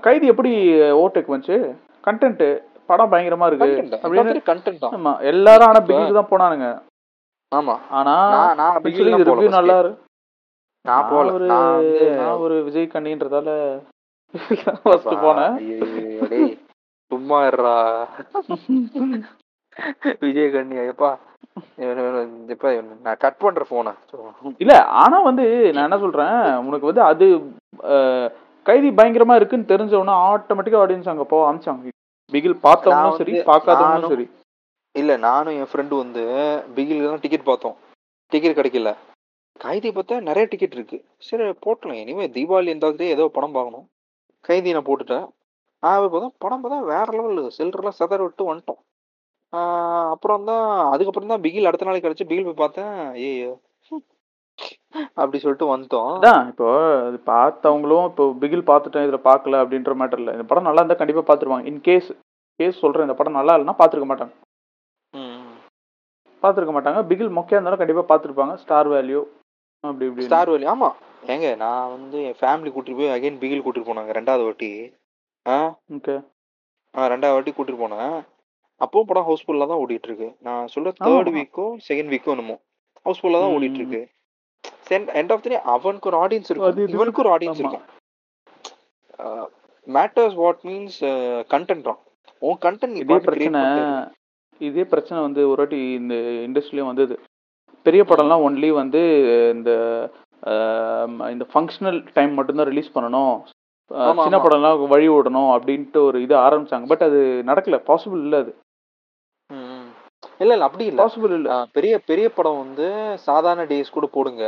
[0.03, 0.53] கைதி எப்படி
[0.97, 1.59] ஓவர்டேக் வந்துச்சு?
[2.05, 2.45] கண்டென்ட்
[2.89, 3.69] படம் பயங்கரமா இருக்கு.
[3.99, 4.95] அப்படின்னு கண்டென்ட் தான்.
[4.97, 6.69] ஆமா எல்லாரும் ஆனா பிகிலுக்கு தான் போனானுங்க.
[7.53, 7.75] ஆமா.
[7.91, 9.97] ஆனா நான் நான் actually பிகில் இது ரிவ்யூ நல்லா இரு-
[10.85, 13.49] நான் போல ஒரு நான் ஒரு விஜய் கண்ணின்றதால
[14.83, 15.57] ஃபர்ஸ்ட் போனேன்.
[17.11, 17.77] சும்மா இருடா.
[20.23, 21.11] விஜய் கண்ணி எப்பா
[23.07, 23.95] நான் கட் பண்ற போன
[24.59, 26.37] இல்ல ஆனா வந்து நான் என்ன சொல்றேன்
[26.69, 27.27] உனக்கு வந்து அது
[28.67, 31.93] கைதி பயங்கரமா இருக்குன்னு தெரிஞ்ச உடனே ஆட்டோமேட்டிக்கா ஆடியன்ஸ் அங்க போக ஆரம்பிச்சாங்க.
[32.33, 34.27] பிகில் பார்த்தவங்களும் சரி பார்க்காதவங்களும் சரி.
[34.95, 36.23] இல்ல நானும் என் ஃப்ரெண்டு வந்து
[36.77, 37.77] பிகில் தான் டிக்கெட் பார்த்தோம்.
[38.33, 38.93] டிக்கெட் கிடைக்கல.
[39.61, 40.99] கைதி பார்த்தா நிறைய டிக்கெட் இருக்கு.
[41.29, 42.01] சரி போட்டலாம்.
[42.03, 43.87] இனிமே தீபாவளி இருந்தாலே ஏதோ படம் பார்க்கணும்.
[44.49, 45.27] கைதி நான் போட்டுட்டேன்.
[45.83, 48.81] ஆஹ் பார்த்தா படம் பார்த்தா வேற லெவல் சில்லறெல்லாம் செதற விட்டு வந்துட்டோம்.
[50.13, 52.95] அப்புறம் தான் அதுக்கப்புறம் தான் பிகில் அடுத்த நாளைக்கு கிடைச்சு பிகில் போய் பார்த்தேன்.
[53.21, 53.53] ஐயோ
[55.17, 56.11] அப்படி சொல்லிட்டு வந்துட்டோம்.
[56.17, 56.69] அதான் இப்போ
[57.09, 60.33] அது பார்த்தவங்களும் இப்போ பிகில் பார்த்துட்டேன் இதுல பார்க்கல அப்படின்ற மேட்டர் இல்ல.
[60.37, 61.67] இந்த படம் நல்லா இருந்தா கண்டிப்பா பார்த்துருவாங்க.
[61.71, 62.09] இன் கேஸ்
[62.61, 64.35] கேஸ் சொல்றேன் இந்த படம் நல்லா இல்லைன்னா பார்த்துருக்க மாட்டாங்க.
[66.43, 67.01] பார்த்துருக்க மாட்டாங்க.
[67.11, 68.55] பிகில் மொக்கையா இருந்தாலும் கண்டிப்பா பார்த்துருப்பாங்க.
[68.63, 69.21] ஸ்டார் வேல்யூ
[69.85, 70.89] அப்படி இப்படி ஸ்டார் வேலி ஆமா.
[71.33, 74.71] ஏங்க நான் வந்து என் ஃபேமிலி கூட்டிட்டு போய் அகைன் பிகில் கூட்டிட்டு போனாங்க ரெண்டாவது வாட்டி.
[75.47, 75.57] ஆ?
[75.97, 76.15] ஓகே
[76.95, 78.17] ஆ, ரெண்டாவது வாட்டி கூட்டிட்டு போனேன்.
[78.81, 80.91] அப்பவும் படம் ஹவுஸ்ஃபுல்லா தான் ஓடிட்டு இருக்கு நான் சொல்ற.
[81.07, 82.57] தேர்ட் வீக்கோ செகண்ட் வீக்கோ என்னமோ
[83.07, 83.55] ஹவுஸ்ஃபுல்லா தான்.
[83.57, 84.03] ஓடிட்டு இருக்கு
[85.21, 86.97] எண்ட் ஆஃப் தி அவனுக்கு ஒரு ஆடியன்ஸ் இருக்கும்.
[86.97, 87.61] இவனுக்கு ஒரு ஆடியன்ஸ்.
[87.63, 87.87] இருக்கும்.
[89.87, 90.99] மேட்டர்ஸ் வாட் மீன்ஸ்
[91.55, 92.01] கண்டென்ட் தான்.
[92.43, 93.63] உன் கண்டென்ட் இதே பிரச்சனை
[94.61, 96.15] இதே பிரச்சனை வந்து ஒரு வாட்டி இந்த
[96.47, 97.15] இண்டஸ்ட்ரியிலும் வந்தது.
[97.87, 99.01] பெரிய படம்லாம் ஒன்லி வந்து
[99.57, 99.71] இந்த
[101.35, 103.37] இந்த ஃபங்க்ஷனல் டைம் மட்டும்தான் ரிலீஸ் பண்ணணும்.
[104.25, 104.39] சின்ன.
[104.45, 106.87] படம்லாம் வழி விடணும் அப்படின்ட்டு ஒரு இது ஆரம்பிச்சாங்க.
[106.93, 107.79] பட் அது நடக்கல.
[107.91, 108.53] பாசிபிள் இல்ல அது.
[110.41, 111.01] இல்ல இல்ல அப்படி இல்ல.
[111.03, 111.51] பாசிபிள் இல்ல.
[111.73, 112.87] பெரிய பெரிய படம் வந்து
[113.19, 114.45] சாதாரண டேஸ் கூட போடுங்க.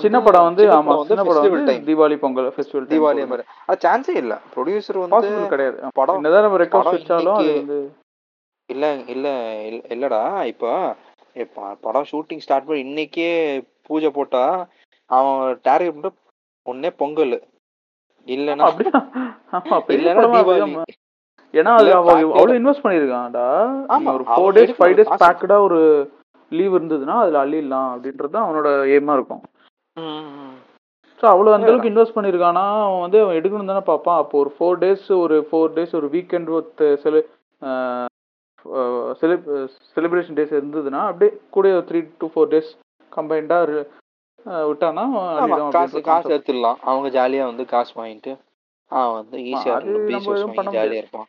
[0.00, 1.72] சின்ன படம் வந்து ஆமா சின்ன படம் வந்து.
[1.86, 3.46] தீபாவளி பொங்கல் ஃபெஸ்டிவல் தீபாவளி மாதிரி.
[3.66, 4.34] அது சான்ஸே இல்ல.
[4.54, 5.78] ப்ரொடியூசர் வந்து கிடையாது.
[5.94, 7.78] படம் என்னதான் நம்ம ரெக்கார்ட் வச்சாலும் அது வந்து
[8.68, 9.26] இல்ல இல்ல
[9.64, 10.22] இல்ல- இல்லடா.
[10.44, 10.70] இப்போ
[11.36, 13.30] இப்ப படம் ஷூட்டிங் ஸ்டார்ட் பண்ணி இன்னைக்கே
[13.82, 14.44] பூஜை போட்டா
[15.10, 16.16] அவன் டார்கெட்
[16.66, 17.36] ஒன்னே பொங்கல்.
[18.28, 18.64] இல்லனா
[19.96, 20.72] இல்லனா தீபாவளி.
[21.56, 23.46] ஏன்னா அது இல்ல, அவ packed- அவ்வளவு இன்வெஸ்ட் பண்ணிருக்கான்டா
[24.14, 25.12] ஒரு அவன் ஃபோர் டேஸ் ஃபைவ் டேஸ்.
[25.24, 25.80] பேக்கடா ஒரு
[26.52, 29.42] லீவ் இருந்ததுன்னா அதுல அள்ளிடலாம் அப்படின்றது தான் அவனோட எய்மா இருக்கும்.
[31.20, 34.18] ஸோ அவ்வளோ அந்த அளவுக்கு இன்வெஸ்ட் பண்ணியிருக்கானா அவன் வந்து அவன் எடுக்கணும் தானே பார்ப்பான்.
[34.22, 37.20] அப்போ ஒரு ஃபோர் டேஸ் ஒரு ஃபோர் டேஸ் ஒரு வீக்கெண்ட் வித் செலு
[39.94, 42.70] செலிப்ரேஷன் டேஸ் இருந்ததுன்னா அப்படியே கூட த்ரீ டு ஃபோர் டேஸ்
[43.12, 43.84] கம்பைண்டாக
[44.68, 45.04] விட்டானா
[45.76, 46.78] காசு காசு எடுத்துடலாம்.
[46.90, 48.32] அவங்க ஜாலியா வந்து காசு வாங்கிட்டு
[48.90, 51.28] அவன் வந்து ஈஸியா அது நம்ம எதுவும் பண்ண ஜாலியா இருப்பான்.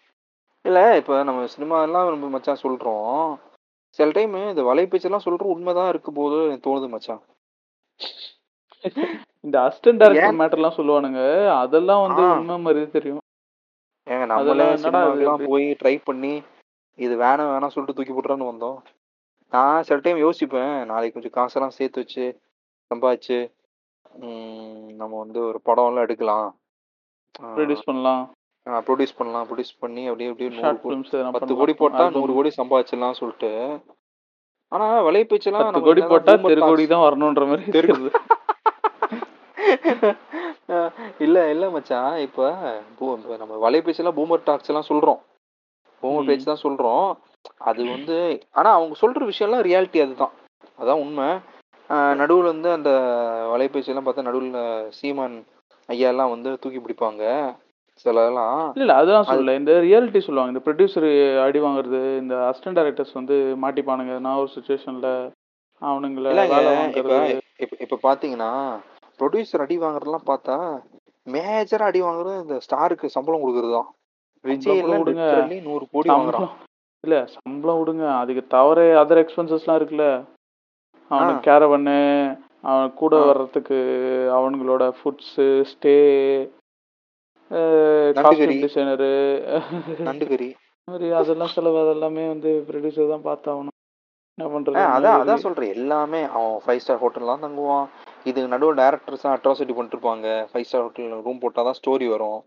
[0.67, 3.21] இல்ல இப்ப நம்ம சினிமா எல்லாம் நம்ம மச்சான் சொல்றோம்.
[3.99, 7.21] சில டைம் இந்த வலைபேச்செல்லாம் சொல்றோம் உண்மைதான் இருக்கு போது எனக்கு தோணுது மச்சான்
[9.43, 11.21] இந்த அசிஸ்டன்ட் டைரக்டர் மேட்டர்லாம் சொல்லுவானுங்க.
[11.57, 12.33] அதெல்லாம் வந்து ஆ.
[12.33, 13.23] உண்மை மாதிரி தெரியும்.
[14.07, 15.49] ஏங்க நம்மளே அதெல்லாம் என்னடா இது சினிமாக்கெல்லாம் அப்படி?
[15.49, 16.33] போய் ட்ரை பண்ணி
[16.99, 18.77] இது வேணாம் வேணாம் சொல்லிட்டு தூக்கி போட்டுறான்னு வந்தோம்.
[19.51, 20.85] நான் சில டைம் யோசிப்பேன்.
[20.85, 22.25] நாளைக்கு கொஞ்சம் காசெல்லாம் சேர்த்து வச்சு
[22.91, 23.37] சம்பாதிச்சு
[24.21, 26.47] ம், நம்ம வந்து ஒரு படம்லாம் எடுக்கலாம்.
[27.49, 28.23] ப்ரொடியூஸ் பண்ணலாம்.
[28.67, 30.99] ப்ரொடியூஸ் பண்ணலாம் ப்ரொடியூஸ் பண்ணி அப்படியே அப்படியே நூறு கோடி
[31.31, 33.51] பத்து கோடி போட்டா நூறு கோடி சம்பாதிச்சிடலாம் சொல்லிட்டு.
[34.71, 38.11] ஆனா வலைபேச்செல்லாம் பத்து நம்ம கோடி என்னதான் போட்டா boomer தெரு கோடி தான் வரணுன்ற மாதிரி தெரு- இருக்குது.
[40.69, 42.17] அஹ் இல்ல இல்ல மச்சான்.
[42.17, 42.47] இப்ப
[43.37, 45.19] நம்ம வலைபேச்செல்லாம் பூமர் டாக்ஸ் எல்லாம் சொல்றோம்.
[46.03, 46.25] பூமர்.
[46.25, 47.07] பேச்சு தான் சொல்றோம்.
[47.57, 48.17] அது வந்து
[48.51, 50.33] ஆனா அவங்க சொல்ற விஷயம்லாம் ரியாலிட்டி அதுதான்.
[50.79, 51.29] அதான் உண்மை.
[52.19, 52.89] நடுவுல வந்து அந்த
[53.53, 55.37] வலைபேச்சு எல்லாம் பார்த்தா நடுவுல சீமான்
[55.89, 57.23] ஐயா எல்லாம் வந்து தூக்கி பிடிப்பாங்க.
[58.05, 59.55] சில எல்லாம் இல்ல அதெல்லாம் சொல்லல.
[59.59, 60.53] இந்த ரியாலிட்டி சொல்லுவாங்க.
[60.53, 61.07] இந்த ப்ரொடியூசர்
[61.45, 64.15] அடி வாங்குறது இந்த அசிஸ்டன்ட் டைரக்டர்ஸ் வந்து மாட்டிப்பானுங்க.
[64.25, 65.09] நான் ஒரு சுச்சுவேஷன்ல
[65.81, 66.27] அவனுங்கள
[67.61, 68.51] இப்ப இப்ப பாத்தீங்கன்னா
[69.19, 70.55] ப்ரொடியூசர் அடி வாங்குறதெல்லாம் பார்த்தா
[71.27, 73.89] மேஜரா அடி வாங்குறது இந்த ஸ்டாருக்கு சம்பளம் கொடுக்கறது தான்
[74.45, 74.81] விஜய்
[75.67, 76.51] நூறு கோடி வாங்குறான்.
[77.03, 80.05] இல்ல சம்பளம் விடுங்க அதுக்கு தவிர அதர் எக்ஸ்பென்சஸ்லாம் இருக்குல்ல.
[81.11, 81.43] அவனுக்கு.
[81.47, 81.97] கேரவன்னு
[82.69, 83.13] அவன் கூட.
[83.29, 83.77] வர்றதுக்கு
[84.37, 85.97] அவனுங்களோட ஃபுட்ஸு ஸ்டே
[88.17, 88.55] நண்டுகறி.
[88.63, 89.09] டிசைனரு
[90.87, 93.73] மாதிரி அதெல்லாம் செலவு அதெல்லாமே வந்து ப்ரொடியூசர் தான் பார்த்தாகணும்.
[94.37, 95.73] என்ன பண்றது அதான் அதான் சொல்றேன்.
[95.77, 97.87] எல்லாமே அவன் ஃபைவ் ஸ்டார் ஹோட்டல்லாம் தங்குவான்.
[98.29, 102.39] இது நடுவில் டேரக்டர்ஸ் அட்ராசிட்டி பண்ணிட்டு இருப்பாங்க ஃபைவ் ஸ்டார் ஹோட்டல் ரூம் போட்டாதான் ஸ்டோரி வரும்.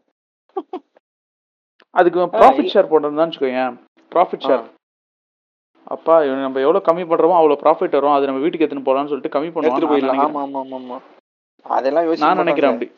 [2.01, 3.65] அதுக்கு ப்ராஃபிட் ஷேர் போடுறதுதான் வச்சுக்கோங்க
[4.13, 4.65] ப்ராஃபிட் ஷேர்.
[5.95, 8.17] அப்பா இவன் நம்ம எவ்வளவு கம்மி பண்றோமோ அவ்வளவு ப்ராஃபிட் வரும்.
[8.17, 10.21] அது நம்ம வீட்டுக்கு எடுத்துன்னு போலாம்னு சொல்லிட்டு கம்மி எடுத்துட்டு போயிடலாம்.
[10.21, 10.99] பண்ணுவான் ஆமா ஆமா ஆமா ஆமா
[11.67, 12.75] அதெல்லாம் நான் நினைக்கிறேன்.
[12.75, 12.91] அப்படி.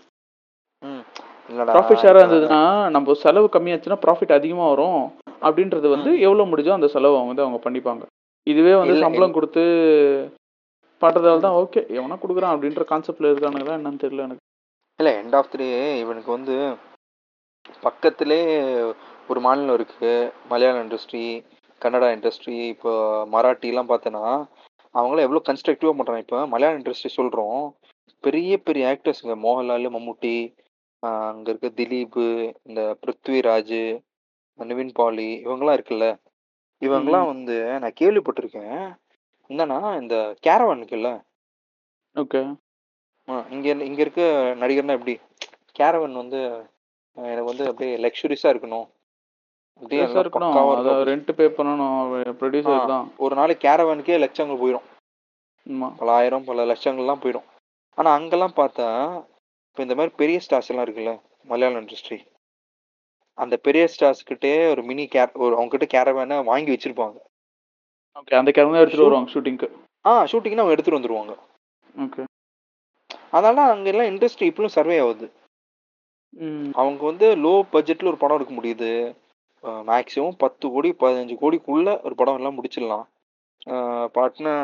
[1.69, 2.61] ப்ராஃபிட் ஷேரா இப்ப- இருந்ததுன்னா
[2.91, 5.03] நம்ம செலவு கம்மியாச்சுன்னா ப்ராஃபிட் அதிகமா வரும்.
[5.43, 8.03] அப்படின்றது வந்து எவ்வளவு முடிஞ்சோ அந்த செலவு அவங்க வந்து அவங்க பண்ணிப்பாங்க.
[8.47, 9.63] இதுவே வந்து சம்பளம் கொடுத்து
[11.03, 14.43] பண்றதால தான் ஓகே எவனா கொடுக்குறான் அப்படின்ற கான்செப்ட்ல இருக்கானுங்களா என்னன்னு தெரியல எனக்கு.
[15.01, 15.67] இல்ல எண்ட் ஆஃப் த்ரீ
[16.01, 16.55] இவனுக்கு வந்து
[17.83, 18.41] பக்கத்திலே
[19.29, 20.13] ஒரு மாநிலம் இருக்கு.
[20.51, 21.25] மலையாள இண்டஸ்ட்ரி
[21.81, 22.93] கன்னடா இண்டஸ்ட்ரி இப்போ
[23.33, 24.25] மராட்டிலாம் பார்த்தேன்னா
[24.95, 27.61] அவங்களாம் எவ்வளோ கன்ஸ்ட்ரக்டிவாக பண்ணுறாங்க இப்போ மலையாள இண்டஸ்ட்ரி சொல்கிறோம்
[28.25, 30.35] பெரிய பெரிய ஆக்டர்ஸுங்க மோகன்லால் மம்முட்டி
[31.03, 32.19] ஆஹ் அங்க இருக்க திலீப்
[32.65, 33.79] இந்த பிருத்விராஜ்
[34.59, 36.09] நிவின் பாலி இவங்கெல்லாம் இருக்குல்ல?
[36.83, 38.83] இவங்கெல்லாம் வந்து நான் கேள்விப்பட்டிருக்கேன்.
[39.51, 41.11] என்னன்னா இந்த கேரவான் இருக்குல்ல?
[42.17, 42.41] ஓகே.
[43.29, 44.23] ஆ, இங்க இங்க இருக்க
[44.61, 45.15] நடிகர்னா எப்படி?
[45.73, 46.41] கேரவன் வந்து
[47.17, 48.87] அஹ், எனக்கு வந்து அப்படியே லக்ஸுரிஸா இருக்கணும்.
[49.83, 50.53] அப்படியே இருக்கணும்.
[50.53, 51.09] பக்காவா அதை இருக்கணும்.
[51.09, 51.97] ரெண்ட் பே பண்ணணும்.
[52.41, 52.87] ப்ரொடியூசர் ஆ.
[52.87, 53.07] தான்.
[53.19, 54.87] ஒரு நாளைக்கு கேரவனுக்கே லட்சங்கள் போயிடும்.
[55.67, 55.89] ஆமா.
[55.97, 57.47] பல ஆயிரம் பல லட்சங்கள்லாம் போயிடும்.
[57.99, 58.87] ஆனா அங்கெல்லாம் பார்த்தா
[59.73, 61.13] இப்போ இந்த மாதிரி பெரிய ஸ்டார்ஸ் எல்லாம் இருக்குல்ல
[61.51, 62.19] மலையாள இண்டஸ்ட்ரி
[63.39, 67.17] அந்த பெரிய ஸ்டார்ஸ் கிட்டே ஒரு மினி கேர் ஒரு அவங்க கிட்ட கேரவேனை வாங்கி வச்சிருப்பாங்க.
[68.19, 69.69] ஓகே அந்த கேரளா எடுத்துட்டு வருவாங்க ஷூட்டிங்க்கு
[70.05, 71.35] ஆ ஷூட்டிங்னா அவங்க எடுத்துட்டு வந்துருவாங்க.
[72.05, 72.23] ஓகே
[73.37, 75.29] அதனால அங்க எல்லாம் இண்டஸ்ட்ரி இப்பவும் சர்வே ஆகுது.
[76.81, 78.93] அவங்க வந்து லோ பட்ஜெட்ல ஒரு படம் எடுக்க முடியுது.
[79.91, 83.05] மேக்ஸிமம் பத்து கோடி பதினஞ்சு கோடிக்குள்ள ஒரு படம் எல்லாம் முடிச்சிடலாம்.
[84.17, 84.55] பாட்னா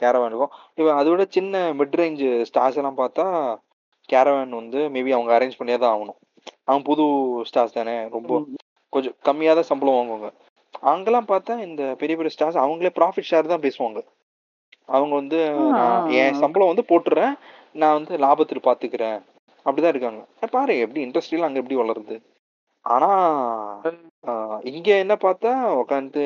[0.00, 0.54] கேரவேன் இருக்கும்.
[0.80, 3.26] இவன் அதை விட சின்ன மிட் ரேஞ்ச் ஸ்டார்ஸ் எல்லாம் பார்த்தா
[4.14, 6.18] கேரவேன் வந்து மேபி அவங்க அரேஞ்ச் பண்ணியே தான் ஆகணும்.
[6.68, 7.04] அவன் புது
[7.48, 8.40] ஸ்டார்ஸ் தானே ரொம்ப
[8.92, 10.30] கொஞ்சம் கம்மியாக தான் சம்பளம் வாங்குவாங்க.
[10.90, 14.00] அங்கெல்லாம் பார்த்தா இந்த பெரிய பெரிய ஸ்டார்ஸ் அவங்களே ப்ராஃபிட் ஷேர் தான் பேசுவாங்க.
[14.94, 15.38] அவங்க வந்து
[16.20, 16.40] என்.
[16.42, 17.34] சம்பளம் வந்து போட்டுறேன்
[17.82, 19.18] நான் வந்து லாபத்தில் பார்த்துக்கிறேன்
[19.66, 20.22] அப்படிதான் இருக்காங்க.
[20.54, 22.16] பாரு எப்படி இண்டஸ்ட்ரியெலாம் அங்கே எப்படி வளருது?
[22.84, 23.08] ஆனா
[24.72, 25.50] இங்க என்ன பார்த்தா
[25.82, 26.22] உட்காந்து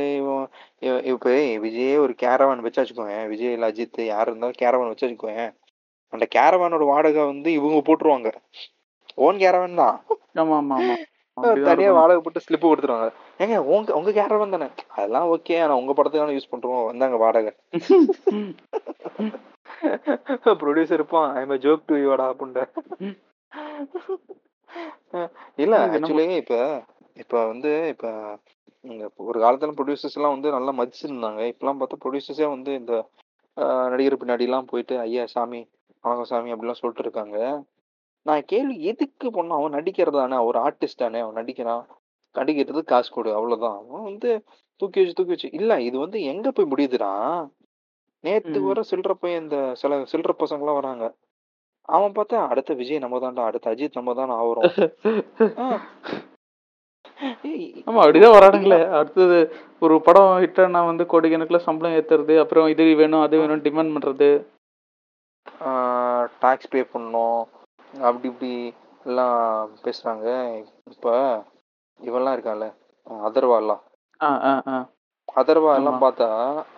[1.10, 1.32] இப்போ
[1.64, 5.44] விஜயே ஒரு கேரவான் வச்சு வச்சுக்கோங்க விஜய் அஜித் யார் இருந்தாலும் கேரவான் வச்சு வச்சுக்கோங்க
[6.12, 8.32] அந்த கேரவானோட வாடகை வந்து இவங்க போட்டுருவாங்க.
[9.18, 10.00] ஓன் கேரவான் தான்.
[10.40, 10.94] ஆமா ஆமா ஆமா
[11.68, 11.92] தனியா.
[11.92, 13.12] வாடகை போட்டு ஸ்லிப் கொடுத்துருவாங்க.
[13.40, 14.68] ஏங்க உங்க உங்க கேரவான் தானே?
[14.96, 16.86] அதெல்லாம் ஓகே ஆனா உங்க படத்துக்கான யூஸ் பண்றோம்.
[16.86, 17.52] வந்தாங்க வாடகை.
[20.60, 21.36] ப்ரொடியூசர் இருப்பான்.
[21.36, 22.66] ஐ ஜோக் டு யூடா அப்படின்ட்டு
[25.58, 26.84] இல்ல ஆக்சுவலி இப்ப
[27.16, 28.38] இப்ப வந்து இப்ப
[29.24, 31.52] ஒரு காலத்துல ப்ரொடியூசர்ஸ் எல்லாம் வந்து நல்லா மதிச்சிருந்தாங்க.
[31.52, 33.04] இப்பெல்லாம் பார்த்தா ப்ரொடியூசர்ஸே வந்து இந்த
[33.92, 35.68] நடிகர் பின்னாடி எல்லாம் போயிட்டு ஐயா சாமி
[36.06, 37.38] வணக்கம் சாமி அப்படிலாம் சொல்லிட்டு இருக்காங்க
[38.26, 40.36] நான் கேள்வி எதுக்கு பண்ண அவன் நடிக்கிறதானே?
[40.44, 41.82] ஒரு ஆர்டிஸ்ட் தானே அவன் நடிக்கிறான்.
[42.34, 43.76] நடிக்கிறது காசு கொடு அவ்வளவுதான்.
[43.82, 44.30] அவன் வந்து
[44.80, 47.10] தூக்கி வச்சு தூக்கி வச்சு இல்ல இது வந்து எங்க போய் முடியுதுன்னா
[48.24, 48.66] நேத்து ம்.
[48.66, 51.04] வர சில்லற பையன் இந்த சில சில்லற பசங்க எல்லாம் வராங்க.
[51.88, 54.72] அவன் பார்த்தா அடுத்த விஜய் நம்ம தான்டா அடுத்த அஜித் நம்ம தான் ஆகுறோம்.
[57.86, 58.80] ஆமா அப்படிதான் வரானுங்களே.
[58.98, 59.38] அடுத்தது
[59.82, 64.30] ஒரு படம் ஹிட்டானா வந்து கோடிக்கணக்கில் சம்பளம் ஏத்துறது அப்புறம் இது வேணும் அது வேணும் டிமாண்ட் பண்றது.
[66.42, 67.40] டாக்ஸ் பே பண்ணோம்
[68.02, 68.52] அப்படி இப்படி
[69.06, 69.36] எல்லாம்
[69.84, 70.26] பேசுறாங்க.
[70.94, 71.12] இப்போ
[72.00, 72.68] இவெல்லாம் இருக்கான்ல
[73.26, 73.82] அதர்வாலாம்
[75.40, 76.02] அதர்வா எல்லாம்.
[76.04, 76.28] பார்த்தா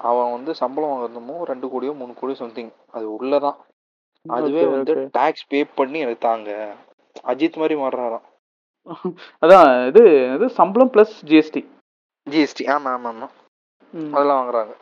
[0.08, 3.58] அவன் வந்து சம்பளம் வாங்குறதுமோ ரெண்டு கோடியோ மூணு கோடியோ சம்திங் அது உள்ளதான்.
[4.26, 4.94] அதுவே வந்து.
[5.16, 6.50] டாக்ஸ் பே பண்ணி எனக்கு தாங்க.
[7.24, 8.26] அஜித் மாதிரி மாறுறாராம்.
[9.42, 10.02] அதான் இது
[10.36, 11.62] இது சம்பளம் பிளஸ் ஜிஎஸ்டி
[12.26, 13.28] ஜிஎஸ்டி ஆமா ஆமா ஆமா.
[14.12, 14.74] அதெல்லாம் வாங்குறாங்க.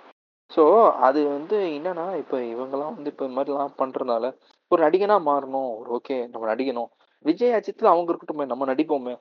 [0.52, 0.62] ஸோ
[1.06, 4.26] அது வந்து என்னன்னா இப்போ இவங்கெல்லாம் வந்து இப்போ இந்த மாதிரிலாம் பண்றதுனால
[4.70, 5.70] ஒரு நடிகனா மாறணும்.
[5.80, 6.90] ஒரு ஓகே நம்ம நடிக்கணும்
[7.24, 9.14] விஜய் அஜித்தில் அவங்க இருக்கட்டும் நம்ம நடிப்போமே.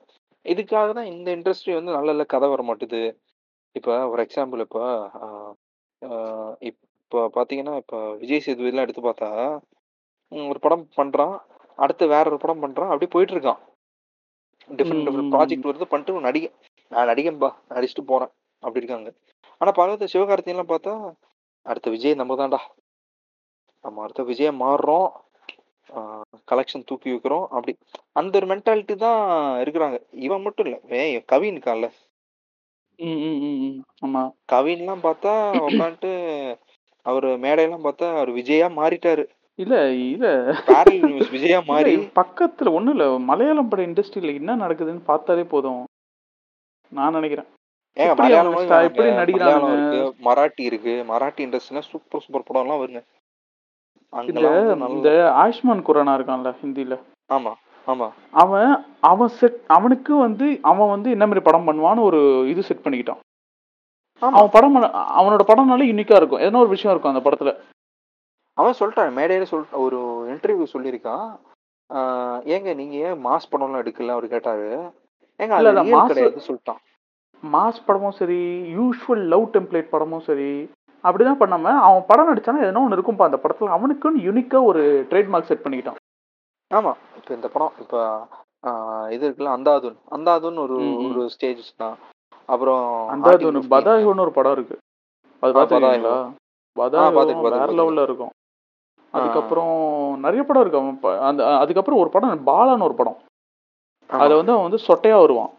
[0.46, 3.00] இதுக்காக தான் இந்த இண்டஸ்ட்ரி வந்து நல்ல நல்ல கதை வர மாட்டுது
[3.78, 4.82] இப்போ ஒரு எக்ஸாம்பிள் இப்போ
[6.70, 9.28] இப்போ பார்த்தீங்கன்னா இப்போ விஜய் சேதுபதிலாம் எடுத்து பார்த்தா
[10.32, 11.34] ஒரு படம் பண்றான்.
[11.78, 12.90] அடுத்து வேற ஒரு படம் பண்றான்.
[12.92, 13.60] அப்படியே போயிட்டு இருக்கான்
[14.78, 16.48] டிஃப்ரெண்ட் டிஃப்ரெண்ட் ப்ராஜெக்ட் வருது பண்ணிட்டு ஒரு நடிகை
[16.92, 18.32] நான் நடிகன்பா நடிச்சுட்டு போறேன்.
[18.62, 19.10] அப்படி இருக்காங்க.
[19.60, 20.94] ஆனா பக்கத்து சிவகார்த்திகெல்லாம் பார்த்தா
[21.66, 22.60] அடுத்த விஜய் நம்ம தான்டா.
[23.84, 25.08] நம்ம அடுத்த விஜய மாறுறோம்.
[26.50, 27.46] கலெக்ஷன் தூக்கி வைக்கிறோம்.
[27.48, 27.72] அப்படி
[28.12, 29.20] அந்த ஒரு மென்டாலிட்டி தான்
[29.64, 29.98] இருக்கிறாங்க.
[30.26, 31.88] இவன் மட்டும் இல்ல வே கவின் இருக்கான்ல.
[34.02, 34.22] ஆமா.
[34.52, 35.32] கவின்லாம் பார்த்தா
[35.66, 36.12] உட்காந்துட்டு
[37.06, 39.24] அவர் மேடையெல்லாம் பார்த்தா அவர் விஜயா மாறிட்டாரு.
[39.58, 40.28] இல்ல இல்ல.
[41.02, 41.92] நியூஸ் விஜயா மாறி.
[42.20, 45.84] பக்கத்துல ஒண்ணும் இல்ல மலையாளம் பட இண்டஸ்ட்ரியில என்ன நடக்குதுன்னு பார்த்தாலே போதும்.
[46.92, 47.48] நான் நினைக்கிறேன்.
[47.96, 48.56] ஏங்க மலையாளம்
[50.26, 53.02] மராட்டி இருக்கு மராட்டி இண்டஸ்ட்ரியில சூப்பர் சூப்பர் படம் எல்லாம் வருங்க.
[54.92, 55.10] இந்த
[55.42, 56.96] ஆயுஷ்மான் குரானா இருக்கான்ல ஹிந்தில.
[57.30, 57.52] ஆமா
[57.88, 58.06] ஆமா.
[58.42, 58.70] அவன்
[59.10, 62.20] அவன் செட் அவனுக்கு வந்து அவன் வந்து என்ன மாதிரி படம் பண்ணுவான்னு ஒரு
[62.52, 63.20] இது செட் பண்ணிக்கிட்டான்.
[64.22, 64.76] அவன் படம்
[65.18, 66.42] அவனோட படம்னால யூனிக்கா இருக்கும்.
[66.44, 67.52] எதனா ஒரு விஷயம் இருக்கும் அந்த படத்துல.
[68.58, 69.98] அவன் சொல்லிட்டான் மேடையில சொல் ஒரு
[70.32, 71.26] இன்டர்வியூ சொல்லியிருக்கான்.
[72.54, 74.14] ஏங்க நீங்க ஏன் மாஸ் படம்லாம் எடுக்கல?
[74.16, 74.68] அவர் கேட்டாரு.
[75.40, 76.80] ஏங்க இல்ல, கிடையாது சொல்லிட்டான்.
[77.42, 78.40] மாஸ் படமும் சரி
[78.76, 80.50] யூஷுவல் லவ் டெம்ப்ளேட் படமும் சரி
[81.06, 83.74] அப்படிதான் பண்ணாம அவன் படம் நடிச்சானா எதனா ஒன்று இருக்கும்பா அந்த படத்துல.
[83.76, 86.00] அவனுக்குன்னு யூனிக்கா ஒரு ட்ரேட்மார்க் செட் பண்ணிக்கிட்டான்.
[86.70, 86.92] ஆமா.
[87.16, 87.96] இப்ப இந்த படம் இப்ப
[89.10, 89.98] இது இருக்குல்ல அந்தாதுன்.
[90.16, 90.76] அந்தாதுன் ஒரு.
[91.08, 91.96] ஒரு ஸ்டேஜ் தான்.
[92.48, 94.76] அப்புறம் அந்த அது ஒன்று பதாயுன்னு ஒரு படம் இருக்கு.
[95.42, 96.32] அது பார்த்துருக்கேன்,
[96.76, 97.14] பதாயு
[97.46, 97.70] வேற.
[97.80, 98.32] லெவல்ல இருக்கும்.
[99.14, 99.74] அதுக்கப்புறம்
[100.20, 100.80] நிறைய படம் இருக்கு.
[100.80, 100.96] அவன்
[101.28, 103.18] அந்த அதுக்கப்புறம் ஒரு படம் பாலான்னு ஒரு படம்.
[104.10, 105.52] அதுல வந்து அவன் வந்து சொட்டையா வருவான்.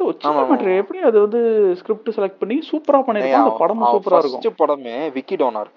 [0.00, 0.70] Matter.
[0.80, 1.40] எப்படி அது வந்து
[1.78, 4.56] ஸ்கிரிப்ட் செலக்ட் பண்ணி சூப்பரா பண்ணிருக்கான் அந்த படமும் சூப்பரா இருக்கும்.
[4.60, 5.70] படமே விக்கி டோனார்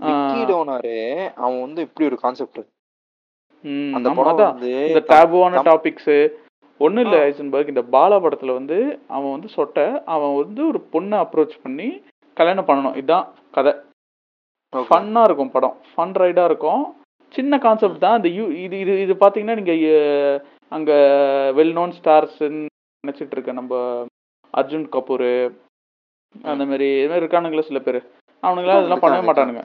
[0.00, 0.96] விக்கி டோனாரு
[1.38, 2.60] அவன் வந்து இப்படி ஒரு கான்செப்ட்
[3.94, 4.40] அந்த படம்.
[4.44, 6.12] வந்து இந்த டேபுவான டாபிக்ஸ்
[6.80, 7.18] ஒன்றும் இல்லை.
[7.28, 11.88] ஐசன்பர்க் இந்த பாலா படத்துல வந்து அவன் வந்து சொட்டை அவன் வந்து ஒரு பொண்ணை அப்ரோச் பண்ணி
[12.36, 12.96] கல்யாணம் பண்ணணும்.
[12.96, 13.72] இதுதான் கதை.
[14.72, 14.86] Okay.
[14.88, 15.76] ஃபன்னா இருக்கும் படம்.
[15.90, 16.82] ஃபன் ரைடா இருக்கும்.
[17.34, 18.16] சின்ன கான்செப்ட் தான்.
[18.18, 20.38] இந்த யூ இது இது இது பாத்தீங்கன்னா நீங்க அஹ்,
[20.72, 20.90] அங்க
[21.56, 22.40] வெல் நோன் ஸ்டார்ஸ்
[23.06, 23.74] நினைச்சிட்டு இருக்க நம்ம
[24.54, 25.30] அர்ஜுன் கபூர்
[26.50, 27.98] அந்த மாதிரி இது மாதிரி இருக்கானுங்களே சில பேர்.
[28.42, 29.26] அவனுங்களாம் இதெல்லாம் பண்ணவே.
[29.28, 29.62] மாட்டானுங்க.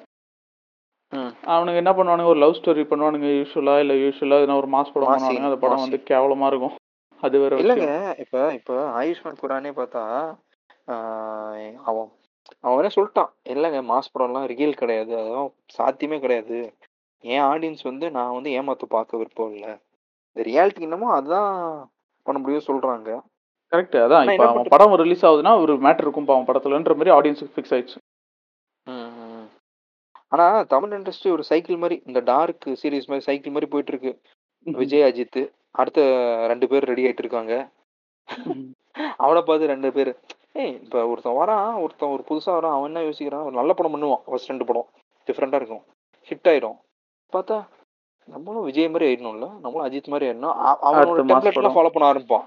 [1.54, 2.32] அவனுங்க என்ன பண்ணுவானுங்க?
[2.34, 3.30] ஒரு லவ் ஸ்டோரி பண்ணுவானுங்க.
[3.39, 5.49] யூஸ்வலா இல்ல யூஸ்வலா எதனா ஒரு மாஸ் படம் பண்ணுவானுங்க.
[5.49, 5.84] அந்த படம்.
[5.86, 6.75] வந்து கேவலமா இருக்கும்.
[7.23, 7.89] அது வேற இல்லைங்க
[8.23, 10.04] இப்ப இப்ப ஆயுஷ்மான் குரானே பார்த்தா
[11.89, 12.08] அவன்
[12.67, 13.32] அவன் சொல்லிட்டான்.
[13.54, 15.12] இல்லைங்க மாஸ் படம்லாம் ரியல் கிடையாது.
[15.19, 16.58] அதெல்லாம் சாத்தியமே கிடையாது.
[17.23, 19.73] என் ஆடியன்ஸ் வந்து நான் வந்து ஏமாத்து பார்க்க விருப்பம் இல்லை.
[20.36, 21.51] இந்த ரியாலிட்டி என்னமோ அதுதான்
[22.25, 23.12] பண்ண முடியும் சொல்றாங்க.
[23.73, 24.71] கரெக்ட் அதான் இப்ப அவன்?
[24.73, 27.99] படம் ரிலீஸ் ஆகுதுன்னா ஒரு மேட்டர் இருக்கும் அவன் படத்துலன்ற மாதிரி ஆடியன்ஸுக்கு ஃபிக்ஸ் ஆயிடுச்சு.
[30.34, 34.12] ஆனா தமிழ் இண்டஸ்ட்ரி ஒரு சைக்கிள் மாதிரி இந்த டார்க் சீரிஸ் மாதிரி சைக்கிள் மாதிரி போயிட்டு இருக்கு.
[34.81, 35.39] விஜய் அஜித்
[35.81, 36.01] அடுத்த
[36.51, 37.53] ரெண்டு பேர் ரெடி ஆயிட்டு இருக்காங்க.
[39.23, 40.12] அவனை பார்த்து ரெண்டு பேர்
[40.62, 43.45] ஏய் இப்போ ஒருத்தன் வரான் ஒருத்தன் ஒரு புதுசா வரான் அவன் என்ன யோசிக்கிறான்?
[43.47, 44.88] ஒரு நல்ல படம் பண்ணுவான் ஃபர்ஸ்ட் ரெண்டு படம்.
[45.27, 45.84] டிஃப்ரெண்டா இருக்கும்.
[46.29, 46.77] ஹிட் ஆயிடும்.
[47.36, 47.57] பார்த்தா
[48.34, 49.47] நம்மளும் விஜய் மாதிரி ஆயிடணும்ல?
[49.63, 50.57] நம்மளும் அஜித் மாதிரி ஆயிடணும்.
[50.88, 51.75] அவனோட டெம்ப்ளேட்லாம்.
[51.77, 52.45] ஃபாலோ பண்ண ஆரம்பிப்பான்.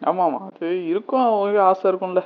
[0.00, 2.22] ஆமா ஆமா அது இருக்கும் அவங்க ஆசை இருக்கும்ல.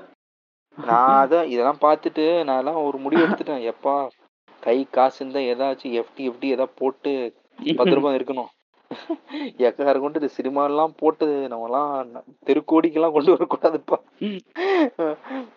[0.79, 3.65] நான் அதான் இதெல்லாம் பார்த்துட்டு நான் எல்லாம் ஒரு முடிவு எடுத்துட்டேன்.
[3.73, 3.95] எப்பா
[4.63, 7.13] கை காசு இருந்தா ஏதாச்சும் எஃப்டி எஃப்டி ஏதாவது போட்டு
[7.79, 8.51] பத்திரமா இருக்கணும்.
[9.59, 12.11] எக்கார கொண்டு இந்த சினிமா எல்லாம் போட்டு நம்மலாம்
[12.47, 13.99] தெருக்கோடிக்கெல்லாம் கொண்டு வரக்கூடாதுப்பா.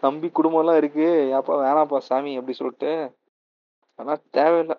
[0.01, 1.07] நம்பி குடும்பம் எல்லாம் இருக்கு.
[1.37, 2.91] ஏப்பா வேணாப்பா சாமி அப்படி சொல்லிட்டு.
[3.95, 4.77] ஆனால் தேவையில்லை.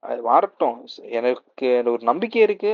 [0.00, 0.78] அது வரட்டும்.
[1.02, 2.72] எனக்கு ஒரு நம்பிக்கை இருக்கு.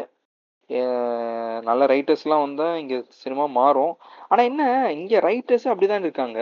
[1.69, 3.95] நல்ல ரைட்டர்ஸ்லாம் வந்தா இங்க சினிமா மாறும்.
[4.29, 6.41] ஆனா என்ன இங்க ரைட்டர்ஸ் அப்படிதான் இருக்காங்க.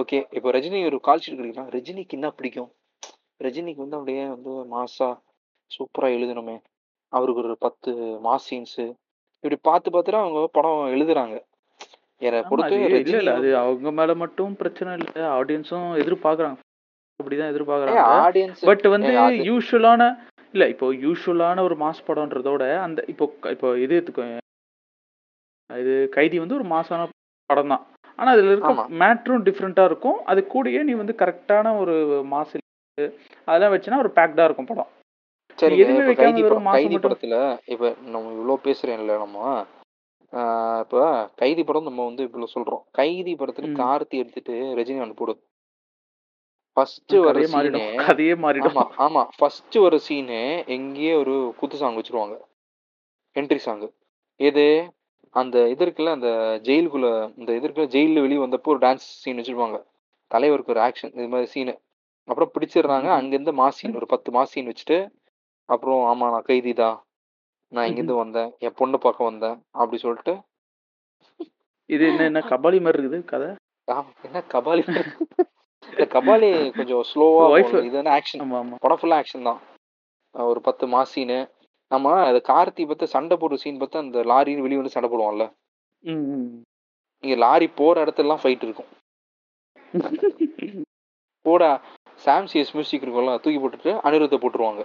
[0.00, 2.70] ஓகே இப்போ ரஜினி ஒரு கால் ஷீட் கிடைக்கலாம் ரஜினிக்கு என்ன பிடிக்கும்?
[3.44, 5.08] ரஜினிக்கு வந்து அப்படியே வந்து மாசா
[5.70, 6.56] சூப்பரா எழுதணுமே.
[7.12, 7.92] அவருக்கு ஒரு பத்து
[8.26, 8.78] மாஸ் சீன்ஸ்
[9.36, 11.36] இப்படி பார்த்து பார்த்துட்டு அவங்க படம் எழுதுறாங்க.
[12.20, 15.16] அது அவங்க மேல மட்டும் பிரச்சனை இல்ல.
[15.38, 16.58] ஆடியன்ஸும் எதிர்பார்க்கறாங்க.
[17.20, 18.04] அப்படிதான் எதிர்பார்க்கறாங்க.
[18.26, 19.12] ஆடியன்ஸ் பட் வந்து
[19.48, 20.02] யூஸ்வலான
[20.56, 24.24] இல்ல இப்போ யூஷுவலான ஒரு மாஸ் படம்ன்றதோட அந்த இப்போ இப்போ இது எடுத்துக்கோ
[25.70, 27.06] இது கைதி வந்து ஒரு மாசான
[27.50, 27.84] படம் தான்
[28.18, 28.70] ஆனா அதுல இருக்க.
[29.00, 30.18] மேட்ரும் டிஃப்ரெண்டா இருக்கும்.
[30.26, 31.94] அது கூடயே நீ வந்து கரெக்டான ஒரு
[32.32, 32.54] மாஸ்
[33.48, 34.90] அதெல்லாம் வச்சுனா ஒரு பேக்டா இருக்கும் படம்.
[35.58, 35.82] சரிங்க.
[35.84, 37.34] எதுவுமே கைதி படம் கைதி படத்துல
[37.74, 39.38] இப்ப நம்ம இவ்வளவு பேசுறேன்ல நம்ம.
[40.84, 41.02] இப்ப
[41.42, 42.82] கைதி படம் நம்ம வந்து இவ்வளவு சொல்றோம்.
[43.00, 43.72] கைதி படத்துல.
[43.82, 45.34] கார்த்தி எடுத்துட்டு ரஜினிகாந்த் போடு
[46.76, 48.74] ஃபர்ஸ்ட் கதையே சீனே கதையே மாறிடும்.
[48.78, 49.22] ஆமா ஆமா.
[49.36, 50.40] ஃபர்ஸ்ட் வர சீனு
[50.76, 52.36] எங்கேயே ஒரு குத்து சாங் வச்சிருவாங்க.
[53.36, 53.84] என்ட்ரி சாங்
[54.40, 54.66] எது?
[55.34, 56.30] அந்த இது இருக்குல்ல அந்த
[56.66, 57.08] ஜெயிலுக்குள்ள
[57.40, 59.78] இந்த இது இருக்குல்ல ஜெயில வெளியே வந்தப்போ ஒரு டான்ஸ் சீன் வச்சிருப்பாங்க.
[60.30, 61.74] தலைவருக்கு ஒரு ஆக்ஷன் இது மாதிரி சீனு
[62.28, 63.08] அப்புறம் பிடிச்சிடுறாங்க.
[63.18, 64.98] அங்கிருந்து மாஸ் சீன் ஒரு பத்து மாஸ் சீன் வச்சுட்டு
[65.68, 66.96] அப்புறம் ஆமா நான் கைதி தான்.
[67.72, 68.50] நான் இங்கிருந்து வந்தேன்.
[68.66, 69.56] என் பொண்ணு பார்க்க வந்தேன்.
[69.80, 70.34] அப்படி சொல்லிட்டு.
[71.90, 73.50] இது என்ன என்ன கபாலி மாதிரி இருக்குது கதை?
[74.28, 74.82] என்ன கபாலி
[75.90, 78.42] இந்த கபாலி கொஞ்சம் ஸ்லோவா இது வந்து ஆக்ஷன்
[78.82, 79.60] படம் ஃபுல்லா ஆக்ஷன் தான்.
[80.34, 81.38] ஒரு பத்து மாஸ் சீனு
[81.90, 85.10] நம்ம அது கார்த்தி பார்த்து சண்டை போடுற சீன் பார்த்து அந்த லாரின்னு வெளியே வந்து சண்டை
[86.02, 86.48] ம்.
[87.24, 88.90] இங்க லாரி போற இடத்துலலாம் ஃபைட் இருக்கும்.
[91.46, 91.64] கூட
[92.20, 94.82] சாம் சிஎஸ் மியூசிக் இருக்கும்ல தூக்கி போட்டுட்டு அனிருத்தை போட்டுருவாங்க.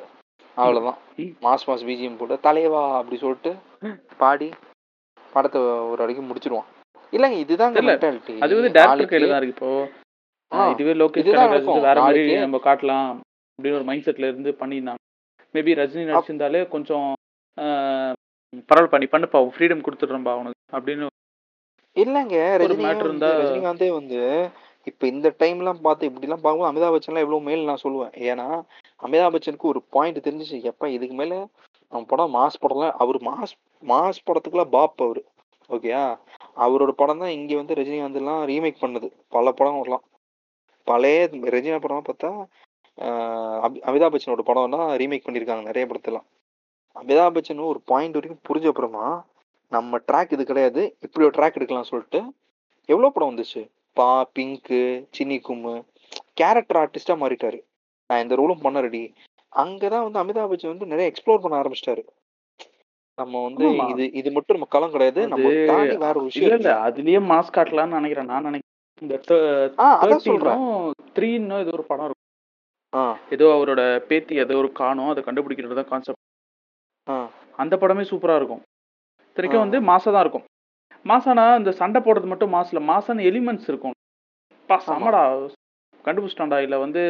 [0.58, 1.00] அவ்வளவுதான்.
[1.22, 1.32] ம்.
[1.44, 3.52] மாஸ் மாஸ் பிஜிஎம் போட்டு தலைவா அப்படி சொல்லிட்டு
[4.18, 4.50] பாடி
[5.34, 5.60] படத்தை
[5.92, 6.70] ஒரு அடிக்கு முடிச்சிருவான்.
[7.14, 7.38] இல்லைங்க.
[7.90, 9.72] மென்டாலிட்டி அது வந்து டேரக்டர் கையில தான் இருக்கு இப்போ.
[10.72, 11.82] இதுவே லோகேஷ் கனகராஜ்.
[11.82, 13.10] வேற மாதிரி நம்ம காட்டலாம்
[13.60, 15.02] அப்படின்னு ஒரு மைண்ட் செட்ல இருந்து பண்ணியிருந்தாங்க.
[15.56, 17.08] மேபி ரஜினி நடிச்சிருந்தாலே கொஞ்சம்
[17.58, 18.14] ஆஹ்,
[18.68, 21.08] பரவாயில்ல பண்ணி பண்ணுப்பா ஃப்ரீடம் கொடுத்துட்றேன்பா அவனுக்கு அப்படின்னு
[21.96, 24.20] இல்லைங்க ரஜினிகாந்த் matter இருந்தா- ரஜினிகாந்தே வந்து
[24.88, 28.14] இப்ப இந்த டைம்லாம் பார்த்து இப்படிலாம் பார்க்கும்போது அமிதாப் பச்சன்லாம் எவ்வளவு மேல் நான் சொல்லுவேன்.
[28.22, 28.46] ஏன்னா
[29.04, 30.62] அமிதாப் பச்சனுக்கு ஒரு பாயிண்ட் தெரிஞ்சிச்சு.
[30.64, 31.36] எப்ப இதுக்கு மேல
[31.92, 35.22] அவன் படம் மாஸ் படம்லாம் அவர் மாஸ் மாஸ் படத்துக்குலாம் பாப் அவரு.
[35.70, 36.04] ஓகேயா
[36.58, 39.08] அவரோட படம் தான் இங்க வந்து ரஜினிகாந்த் எல்லாம் ரீமேக் பண்ணுது.
[39.30, 40.06] பல படம் வரலாம்
[40.88, 41.20] பழைய
[41.56, 42.32] ரஜினி படம் பார்த்தா
[43.88, 46.28] அமிதாப் பச்சனோட படம் தான் ரீமேக் பண்ணியிருக்காங்க நிறைய படத்தெல்லாம்.
[46.96, 49.06] அமிதாப் பச்சன் ஒரு பாயிண்ட் வரைக்கும் புரிஞ்ச அப்புறமா
[49.72, 52.20] நம்ம ட்ராக் இது கிடையாது இப்படி ஒரு ட்ராக் எடுக்கலாம் சொல்லிட்டு
[52.90, 53.62] எவ்வளோ படம் வந்துச்சு?
[53.98, 54.82] பா பிங்க்கு
[55.18, 55.76] சின்னி கும்மு
[56.40, 57.60] கேரக்டர் ஆர்டிஸ்டா மாறிட்டாரு.
[58.10, 59.04] நான் இந்த ரோலும் பண்ண ரெடி
[59.54, 62.04] அங்கதான் வந்து அமிதாப் பச்சன் வந்து நிறைய எக்ஸ்ப்ளோர் பண்ண ஆரம்பிச்சிட்டாரு.
[63.18, 63.66] நம்ம வந்து.
[63.94, 65.22] இது இது மட்டும் நம்ம களம் கிடையாது.
[65.28, 66.74] நம்ம தாண்டி வேற ஒரு விஷயம் இல்ல.
[66.88, 68.30] அதுலயே மாஸ் காட்டலாம்னு நினைக்கிறேன்.
[68.32, 68.61] நான் நினைக்கிறேன்
[69.02, 69.16] இந்த
[71.16, 72.18] த்ரீன்னு ஏதோ ஒரு படம் இருக்கும்.
[73.34, 76.22] ஏதோ அவரோட பேத்தி ஏதோ ஒரு காணும் அதை கண்டுபிடிக்கிறது தான் கான்செப்ட்
[77.60, 78.62] அந்த படமே சூப்பரா இருக்கும்.
[79.30, 79.64] இத்தனைக்கும்.
[79.66, 80.46] வந்து மாசா தான் இருக்கும்.
[81.06, 83.96] மாசானா இந்த சண்டை போடுறது மட்டும் மாசுல மாசான எலிமெண்ட்ஸ் இருக்கும்.
[84.70, 84.78] பா.
[84.88, 85.22] சமடா
[86.06, 87.02] கண்டுபிடிச்சிட்டான்டா இல்ல வந்து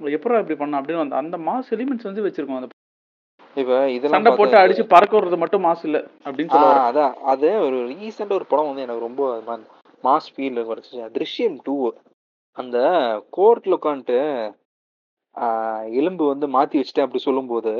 [0.00, 2.72] எப்படா இப்படி பண்ண அப்படின்னு வந்து அந்த மாஸ் எலிமெண்ட்ஸ் வந்து வச்சிருக்கோம் அந்த
[3.56, 7.14] இப்ப இதெல்லாம் சண்டை போட்டு அடிச்சு பறக்க விடுறது மட்டும் மாசு இல்ல அப்படின்னு சொல்லுவாங்க அதான்.
[7.32, 9.22] அது ஒரு ரீசெண்டா ஒரு படம் வந்து எனக்கு ரொம்ப
[10.06, 11.76] மாஸ் ஃபீல் கிடைச்சிச்சு திருஷ்யம் டூ
[12.56, 12.78] அந்த
[13.32, 14.18] கோர்ட்ல உட்காந்துட்டு
[15.98, 17.72] எலும்பு வந்து மாத்தி வச்சுட்டேன் அப்படி சொல்லும்போது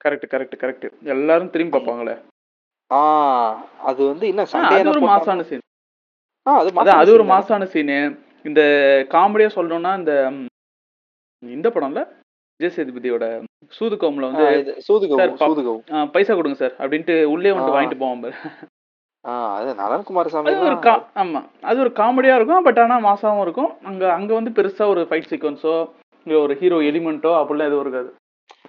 [0.00, 2.14] கரெக்ட் கரெக்ட் கரெக்ட் எல்லாரும் திரும்பி பார்ப்பாங்களே?
[2.90, 3.00] ஆ
[3.84, 5.64] அது வந்து என்ன சண்டே ஒரு மாசான சீன்
[6.46, 7.24] ஆ அது அது ஒரு.
[7.32, 7.96] மாசான சீனு
[8.44, 8.60] இந்த
[9.12, 10.12] காமெடியா சொல்லணும்னா இந்த
[11.42, 12.00] இந்த படம்ல
[12.60, 13.24] விஜய் சேதுபதியோட
[13.72, 14.46] சூதுகோம்ல வந்து
[15.90, 17.76] ஆ, பைசா கொடுங்க சார் அப்படின்ட்டு உள்ளே வந்துட்டு ஆ.
[17.76, 18.32] வாங்கிட்டு பாரு.
[19.24, 21.40] ஆ அது நலன் குமாரசாமி அது ஒரு கா ஆமா.
[21.62, 23.70] அது ஒரு காமெடியா இருக்கும் பட் ஆனா மாசாவும் இருக்கும்.
[23.84, 25.74] அங்க அங்க வந்து பெருசா ஒரு ஃபைட் சீக்வன்ஸோ
[26.26, 28.10] இங்க ஒரு ஹீரோ எலிமெண்ட்டோ அப்படிலாம் எதுவும் இருக்காது.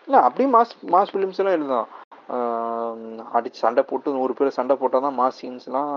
[0.08, 1.88] இல்ல அப்படியே மாஸ் மாஸ் ஃபிலிம்ஸ் எல்லாம்
[2.36, 2.98] ஆஹ்
[3.38, 5.94] அடிச்சு சண்டை போட்டு நூறு பேர் சண்டை போட்டால் தான் மாஸ் சீன்ஸ்லாம்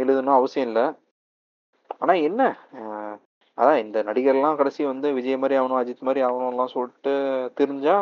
[0.00, 0.84] எழுதணும் அவசியம் இல்லை.
[2.00, 2.42] ஆனா என்ன?
[3.58, 7.12] அதான் இந்த நடிகர்லாம் கடைசி வந்து விஜய் மாதிரி ஆகணும் அஜித் மாதிரி ஆகணும்லாம் சொல்லிட்டு
[7.54, 7.96] தெரிஞ்சா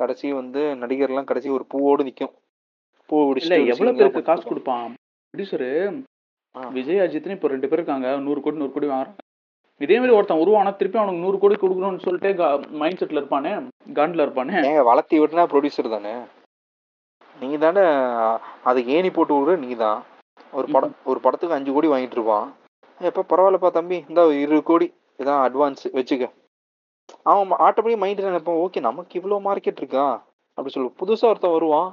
[0.00, 2.32] கடைசி வந்து நடிகர்லாம் கடைசி ஒரு பூவோடு நிக்கும்.
[3.10, 4.44] பூ இல்ல எவ்வளவு பேருக்கு காசு.
[4.48, 4.86] கொடுப்பான்?
[5.30, 5.70] ப்ரொடியூசரு.
[6.76, 8.08] விஜய் அஜித்னு இப்போ ரெண்டு பேர் இருக்காங்க.
[8.26, 9.24] நூறு கோடி நூறு கோடி வாங்குறாங்க.
[9.84, 12.30] இதே மாதிரி ஒருத்தன் உருவானா திருப்பி அவனுக்கு நூறு கோடி கொடுக்கணும்னு சொல்லிட்டு
[12.80, 13.52] மைண்ட் செட்ல இருப்பானே
[13.98, 14.56] காண்ட்ல இருப்பானே.
[14.68, 16.14] ஏங்க வளர்த்தி விட்டுனா ப்ரொடியூசர் தானே?
[17.36, 17.84] நீங்க தானே
[18.70, 20.00] அதுக்கு ஏணி போட்டு விடுற நீங்க தான்.
[20.58, 22.48] ஒரு படம் ஒரு படத்துக்கு அஞ்சு கோடி வாங்கிட்டு இருப்பான்.
[23.00, 23.98] எப்ப பரவாயில்லப்பா தம்பி.
[24.08, 24.88] இந்த இருபது கோடி.
[25.22, 26.26] இதான் அட்வான்ஸ் வச்சுக்க.
[27.30, 30.06] அவன் ஆட்டோமேட்டிக் மைண்ட் நினைப்பான் ஓகே நமக்கு இவ்வளோ மார்க்கெட் இருக்கா?
[30.58, 31.88] அப்படி சொல்லு புதுசா ஒருத்தன் வருவான்.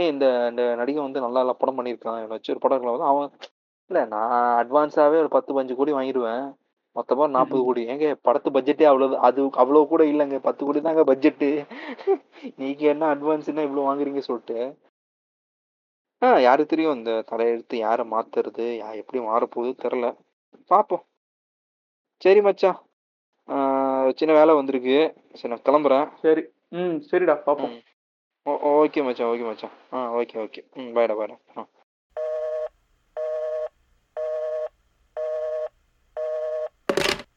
[0.00, 2.18] ஏய் இந்த இந்த நடிகை வந்து நல்லா நல்லா படம் பண்ணியிருக்கான்.
[2.20, 3.30] இவனை வச்சு ஒரு படம் இருக்கலாம் வந்து அவன்
[3.90, 4.32] இல்லை நான்
[4.62, 6.44] அட்வான்ஸாவே ஒரு பத்து பஞ்சு கோடி வாங்கிடுவேன்
[6.96, 7.82] மொத்தமா நாற்பது கோடி.
[7.92, 10.38] ஏங்க படத்து பட்ஜெட்டே அவ்வளவு அது அவ்வளவு கூட இல்லைங்க.
[10.46, 11.48] பத்து கோடி தாங்க பட்ஜெட்டு
[12.60, 14.58] நீங்க என்ன அட்வான்ஸ்னா இவ்வளவு வாங்குறீங்க சொல்லிட்டு.
[16.22, 16.96] ஆ யாருக்கு தெரியும்?
[16.98, 18.64] இந்த தலையெழுத்து யாரை மாத்துறது?
[18.80, 20.06] யா எப்படி மாறப்போகுது தெரில
[20.70, 21.04] பார்ப்போம்
[22.22, 22.78] சரி மச்சான்.
[24.18, 24.96] சின்ன வேலை வந்திருக்கு.
[25.38, 26.08] சரி நான் கிளம்புறேன்.
[26.24, 26.42] சரி.
[26.78, 27.72] ம் சரிடா பாப்போம்.
[27.72, 27.80] ம்.
[28.46, 29.74] ஓ ஓகே மச்சான் ஓகே மச்சான்.
[29.92, 30.60] ஆ ஓகே ஓகே.
[30.74, 31.62] ம் பாய்டா பாய்டா ஆ.